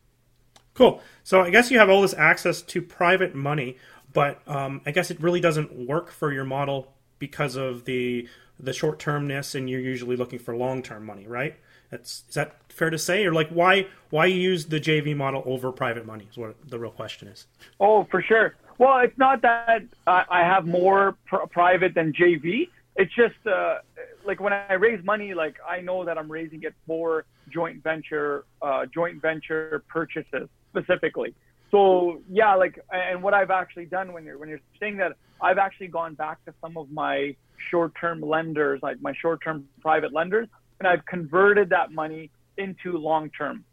Cool. 0.73 1.01
So 1.23 1.41
I 1.41 1.51
guess 1.51 1.69
you 1.69 1.77
have 1.77 1.89
all 1.89 2.01
this 2.01 2.15
access 2.15 2.61
to 2.63 2.81
private 2.81 3.35
money, 3.35 3.77
but 4.11 4.41
um, 4.47 4.81
I 4.85 4.91
guess 4.91 5.11
it 5.11 5.21
really 5.21 5.41
doesn't 5.41 5.87
work 5.87 6.09
for 6.09 6.31
your 6.31 6.45
model 6.45 6.93
because 7.19 7.55
of 7.55 7.85
the 7.85 8.27
the 8.59 8.71
short 8.71 8.97
termness, 8.97 9.55
and 9.55 9.69
you're 9.69 9.81
usually 9.81 10.15
looking 10.15 10.39
for 10.39 10.55
long 10.55 10.81
term 10.81 11.05
money, 11.05 11.27
right? 11.27 11.57
That's 11.93 12.23
is 12.27 12.35
that 12.35 12.55
fair 12.69 12.89
to 12.89 12.97
say, 12.97 13.25
or 13.25 13.33
like 13.33 13.49
why 13.49 13.87
why 14.09 14.25
use 14.25 14.65
the 14.65 14.79
JV 14.79 15.15
model 15.15 15.43
over 15.45 15.71
private 15.71 16.05
money 16.05 16.27
is 16.29 16.37
what 16.37 16.55
the 16.67 16.79
real 16.79 16.91
question 16.91 17.27
is. 17.27 17.47
Oh, 17.79 18.05
for 18.11 18.21
sure. 18.21 18.55
Well, 18.79 18.99
it's 18.99 19.17
not 19.17 19.41
that 19.43 19.83
I 20.07 20.39
have 20.39 20.65
more 20.65 21.15
pr- 21.25 21.45
private 21.51 21.93
than 21.93 22.13
JV 22.13 22.67
it's 22.95 23.13
just 23.15 23.35
uh, 23.47 23.79
like 24.25 24.39
when 24.39 24.53
I 24.53 24.73
raise 24.73 25.03
money, 25.03 25.33
like 25.33 25.55
I 25.67 25.81
know 25.81 26.05
that 26.05 26.17
I'm 26.17 26.31
raising 26.31 26.63
it 26.63 26.73
for 26.85 27.25
joint 27.49 27.81
venture, 27.83 28.45
uh, 28.61 28.85
joint 28.85 29.21
venture 29.21 29.83
purchases 29.87 30.47
specifically. 30.69 31.33
So 31.71 32.21
yeah, 32.29 32.53
like, 32.55 32.79
and 32.91 33.23
what 33.23 33.33
I've 33.33 33.49
actually 33.49 33.85
done 33.85 34.13
when 34.13 34.23
you're 34.25 34.37
when 34.37 34.49
you're 34.49 34.61
saying 34.79 34.97
that, 34.97 35.13
I've 35.41 35.57
actually 35.57 35.87
gone 35.87 36.13
back 36.13 36.43
to 36.45 36.53
some 36.61 36.77
of 36.77 36.91
my 36.91 37.35
short-term 37.69 38.21
lenders, 38.21 38.79
like 38.83 39.01
my 39.01 39.13
short-term 39.13 39.65
private 39.81 40.13
lenders, 40.13 40.47
and 40.79 40.87
I've 40.87 41.05
converted 41.05 41.69
that 41.69 41.91
money 41.91 42.31
into 42.57 42.97
long-term, 42.97 43.65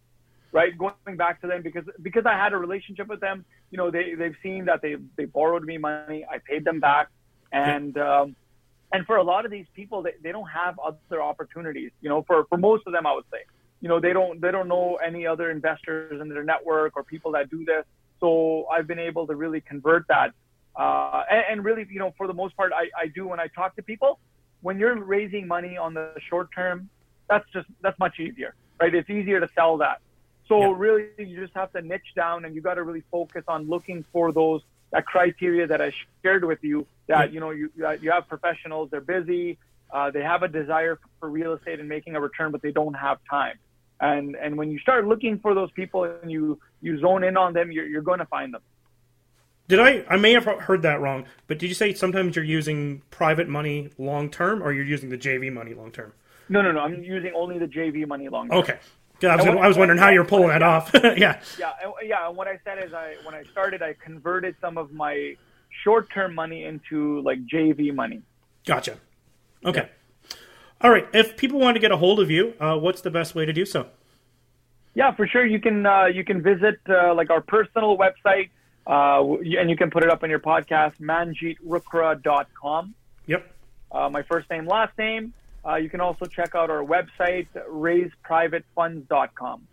right? 0.52 0.76
Going 0.76 1.16
back 1.16 1.40
to 1.42 1.46
them 1.46 1.62
because 1.62 1.84
because 2.02 2.26
I 2.26 2.34
had 2.34 2.52
a 2.52 2.56
relationship 2.56 3.08
with 3.08 3.20
them, 3.20 3.44
you 3.70 3.78
know, 3.78 3.90
they 3.90 4.14
they've 4.14 4.36
seen 4.42 4.66
that 4.66 4.82
they 4.82 4.96
they 5.16 5.24
borrowed 5.24 5.64
me 5.64 5.78
money, 5.78 6.24
I 6.30 6.38
paid 6.38 6.64
them 6.64 6.80
back, 6.80 7.08
and 7.52 7.96
um, 7.98 8.36
and 8.92 9.06
for 9.06 9.16
a 9.16 9.22
lot 9.22 9.44
of 9.44 9.50
these 9.50 9.66
people, 9.74 10.02
they, 10.02 10.14
they 10.22 10.32
don't 10.32 10.48
have 10.48 10.78
other 10.78 11.22
opportunities. 11.22 11.92
You 12.00 12.08
know, 12.08 12.22
for, 12.22 12.44
for 12.46 12.58
most 12.58 12.86
of 12.86 12.92
them, 12.92 13.06
I 13.06 13.14
would 13.14 13.24
say, 13.30 13.38
you 13.80 13.88
know, 13.88 14.00
they 14.00 14.12
don't 14.12 14.40
they 14.40 14.50
don't 14.50 14.68
know 14.68 14.96
any 14.96 15.26
other 15.26 15.50
investors 15.50 16.20
in 16.20 16.28
their 16.28 16.42
network 16.42 16.96
or 16.96 17.04
people 17.04 17.32
that 17.32 17.50
do 17.50 17.64
this. 17.64 17.84
So 18.18 18.66
I've 18.66 18.86
been 18.86 18.98
able 18.98 19.26
to 19.28 19.34
really 19.34 19.60
convert 19.60 20.06
that. 20.08 20.32
Uh, 20.76 21.22
and, 21.30 21.44
and 21.50 21.64
really, 21.64 21.86
you 21.90 21.98
know, 21.98 22.12
for 22.16 22.26
the 22.26 22.34
most 22.34 22.56
part, 22.56 22.72
I, 22.74 22.90
I 22.98 23.06
do 23.08 23.28
when 23.28 23.40
I 23.40 23.46
talk 23.48 23.76
to 23.76 23.82
people. 23.82 24.18
When 24.62 24.78
you're 24.78 24.96
raising 25.02 25.46
money 25.46 25.76
on 25.76 25.94
the 25.94 26.12
short 26.28 26.48
term, 26.54 26.88
that's 27.28 27.48
just 27.52 27.68
that's 27.80 27.98
much 27.98 28.18
easier, 28.18 28.54
right? 28.80 28.94
It's 28.94 29.10
easier 29.10 29.40
to 29.40 29.48
sell 29.54 29.78
that. 29.78 30.00
So 30.48 30.60
yeah. 30.60 30.74
really, 30.76 31.08
you 31.18 31.40
just 31.40 31.54
have 31.54 31.72
to 31.72 31.80
niche 31.80 32.12
down, 32.16 32.44
and 32.44 32.54
you 32.54 32.60
got 32.60 32.74
to 32.74 32.82
really 32.82 33.04
focus 33.10 33.44
on 33.46 33.68
looking 33.68 34.04
for 34.12 34.32
those 34.32 34.62
that 34.90 35.06
criteria 35.06 35.66
that 35.68 35.80
I 35.80 35.92
shared 36.22 36.44
with 36.44 36.62
you 36.62 36.86
that, 37.06 37.32
you 37.32 37.40
know, 37.40 37.50
you, 37.50 37.70
you 38.00 38.10
have 38.10 38.28
professionals, 38.28 38.90
they're 38.90 39.00
busy, 39.00 39.58
uh, 39.92 40.10
they 40.10 40.22
have 40.22 40.42
a 40.42 40.48
desire 40.48 40.98
for 41.18 41.28
real 41.28 41.54
estate 41.54 41.80
and 41.80 41.88
making 41.88 42.16
a 42.16 42.20
return, 42.20 42.50
but 42.50 42.62
they 42.62 42.72
don't 42.72 42.94
have 42.94 43.18
time. 43.28 43.58
And, 44.00 44.34
and 44.34 44.56
when 44.56 44.70
you 44.70 44.78
start 44.78 45.06
looking 45.06 45.38
for 45.38 45.54
those 45.54 45.70
people 45.72 46.04
and 46.04 46.30
you, 46.30 46.58
you 46.80 46.98
zone 46.98 47.22
in 47.22 47.36
on 47.36 47.52
them, 47.52 47.70
you're, 47.70 47.86
you're 47.86 48.02
going 48.02 48.18
to 48.18 48.26
find 48.26 48.54
them. 48.54 48.62
Did 49.70 49.78
I? 49.78 50.04
I 50.08 50.16
may 50.16 50.32
have 50.32 50.46
heard 50.46 50.82
that 50.82 51.00
wrong, 51.00 51.26
but 51.46 51.60
did 51.60 51.68
you 51.68 51.74
say 51.74 51.94
sometimes 51.94 52.34
you're 52.34 52.44
using 52.44 53.02
private 53.10 53.48
money 53.48 53.90
long 53.98 54.28
term, 54.28 54.64
or 54.64 54.72
you're 54.72 54.84
using 54.84 55.10
the 55.10 55.16
JV 55.16 55.52
money 55.52 55.74
long 55.74 55.92
term? 55.92 56.12
No, 56.48 56.60
no, 56.60 56.72
no. 56.72 56.80
I'm 56.80 57.04
using 57.04 57.32
only 57.36 57.56
the 57.56 57.66
JV 57.66 58.04
money 58.04 58.28
long 58.28 58.48
term. 58.48 58.58
Okay, 58.58 58.78
I 59.22 59.36
was, 59.36 59.46
I 59.46 59.68
was 59.68 59.78
wondering 59.78 60.00
how 60.00 60.08
you're 60.08 60.24
pulling 60.24 60.48
that 60.48 60.64
off. 60.64 60.90
yeah. 60.94 61.40
Yeah, 61.56 61.70
yeah. 62.02 62.26
And 62.26 62.36
what 62.36 62.48
I 62.48 62.58
said 62.64 62.82
is, 62.84 62.92
I 62.92 63.14
when 63.22 63.32
I 63.32 63.44
started, 63.52 63.80
I 63.80 63.94
converted 64.04 64.56
some 64.60 64.76
of 64.76 64.90
my 64.90 65.36
short-term 65.84 66.34
money 66.34 66.64
into 66.64 67.22
like 67.22 67.38
JV 67.46 67.94
money. 67.94 68.22
Gotcha. 68.66 68.98
Okay. 69.64 69.88
Yeah. 69.88 70.36
All 70.80 70.90
right. 70.90 71.06
If 71.12 71.36
people 71.36 71.60
want 71.60 71.76
to 71.76 71.80
get 71.80 71.92
a 71.92 71.96
hold 71.96 72.18
of 72.18 72.28
you, 72.28 72.54
uh, 72.58 72.76
what's 72.76 73.02
the 73.02 73.10
best 73.12 73.36
way 73.36 73.46
to 73.46 73.52
do 73.52 73.64
so? 73.64 73.86
Yeah, 74.94 75.14
for 75.14 75.28
sure. 75.28 75.46
You 75.46 75.60
can 75.60 75.86
uh, 75.86 76.06
you 76.06 76.24
can 76.24 76.42
visit 76.42 76.80
uh, 76.88 77.14
like 77.14 77.30
our 77.30 77.40
personal 77.40 77.96
website, 77.96 78.50
uh, 78.86 79.22
and 79.22 79.70
you 79.70 79.76
can 79.76 79.90
put 79.90 80.02
it 80.02 80.10
up 80.10 80.22
on 80.22 80.30
your 80.30 80.40
podcast, 80.40 80.94
manjitrukhra.com. 81.00 82.94
Yep. 83.26 83.54
Uh, 83.92 84.08
my 84.08 84.22
first 84.22 84.48
name, 84.50 84.66
last 84.66 84.96
name. 84.98 85.34
Uh, 85.66 85.74
you 85.76 85.90
can 85.90 86.00
also 86.00 86.24
check 86.24 86.54
out 86.54 86.70
our 86.70 86.84
website, 86.84 87.46
raiseprivatefunds.com. 87.68 89.66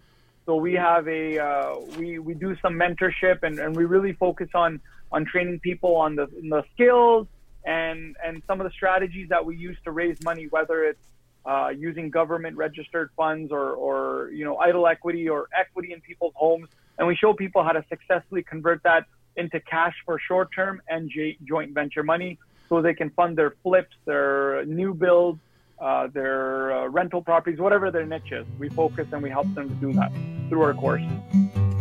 So 0.45 0.55
we 0.55 0.73
have 0.73 1.07
a 1.07 1.39
uh, 1.39 1.75
we 1.97 2.19
we 2.19 2.33
do 2.33 2.55
some 2.61 2.75
mentorship 2.75 3.43
and, 3.43 3.59
and 3.59 3.75
we 3.75 3.85
really 3.85 4.13
focus 4.13 4.49
on 4.53 4.79
on 5.11 5.25
training 5.25 5.59
people 5.59 5.95
on 5.95 6.15
the 6.15 6.27
the 6.27 6.63
skills 6.73 7.27
and 7.65 8.15
and 8.23 8.41
some 8.47 8.61
of 8.61 8.65
the 8.65 8.71
strategies 8.71 9.29
that 9.29 9.45
we 9.45 9.57
use 9.57 9.77
to 9.83 9.91
raise 9.91 10.21
money, 10.23 10.47
whether 10.47 10.85
it's 10.85 11.03
uh, 11.45 11.69
using 11.69 12.09
government 12.09 12.55
registered 12.55 13.09
funds 13.17 13.51
or 13.51 13.71
or 13.73 14.29
you 14.31 14.45
know 14.45 14.57
idle 14.57 14.87
equity 14.87 15.27
or 15.27 15.49
equity 15.57 15.91
in 15.91 15.99
people's 15.99 16.33
homes, 16.35 16.69
and 16.97 17.07
we 17.07 17.15
show 17.15 17.33
people 17.33 17.63
how 17.63 17.71
to 17.71 17.83
successfully 17.89 18.43
convert 18.43 18.83
that 18.83 19.05
into 19.35 19.59
cash 19.59 19.93
for 20.05 20.19
short 20.19 20.49
term 20.53 20.81
and 20.87 21.11
joint 21.43 21.73
venture 21.73 22.03
money 22.03 22.37
so 22.69 22.81
they 22.81 22.93
can 22.93 23.09
fund 23.11 23.37
their 23.37 23.53
flips, 23.63 23.95
their 24.05 24.65
new 24.65 24.93
builds, 24.93 25.39
uh, 25.79 26.07
their 26.07 26.71
uh, 26.71 26.87
rental 26.87 27.21
properties, 27.21 27.59
whatever 27.59 27.91
their 27.91 28.05
niche 28.05 28.31
is. 28.31 28.45
We 28.59 28.69
focus 28.69 29.07
and 29.11 29.21
we 29.21 29.29
help 29.29 29.53
them 29.53 29.69
to 29.69 29.75
do 29.75 29.93
that 29.93 30.11
through 30.49 30.63
our 30.63 30.73
course. 30.73 31.03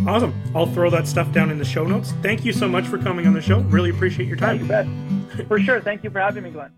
Awesome. 0.06 0.34
I'll 0.54 0.66
throw 0.66 0.90
that 0.90 1.08
stuff 1.08 1.32
down 1.32 1.50
in 1.50 1.58
the 1.58 1.64
show 1.64 1.84
notes. 1.84 2.12
Thank 2.22 2.44
you 2.44 2.52
so 2.52 2.68
much 2.68 2.86
for 2.86 2.98
coming 2.98 3.26
on 3.26 3.32
the 3.32 3.40
show. 3.40 3.60
Really 3.60 3.90
appreciate 3.90 4.28
your 4.28 4.36
time. 4.36 4.66
Yeah, 4.66 4.82
you 4.82 5.34
bet. 5.36 5.48
for 5.48 5.58
sure. 5.58 5.80
Thank 5.80 6.04
you 6.04 6.10
for 6.10 6.20
having 6.20 6.44
me, 6.44 6.50
Glenn. 6.50 6.70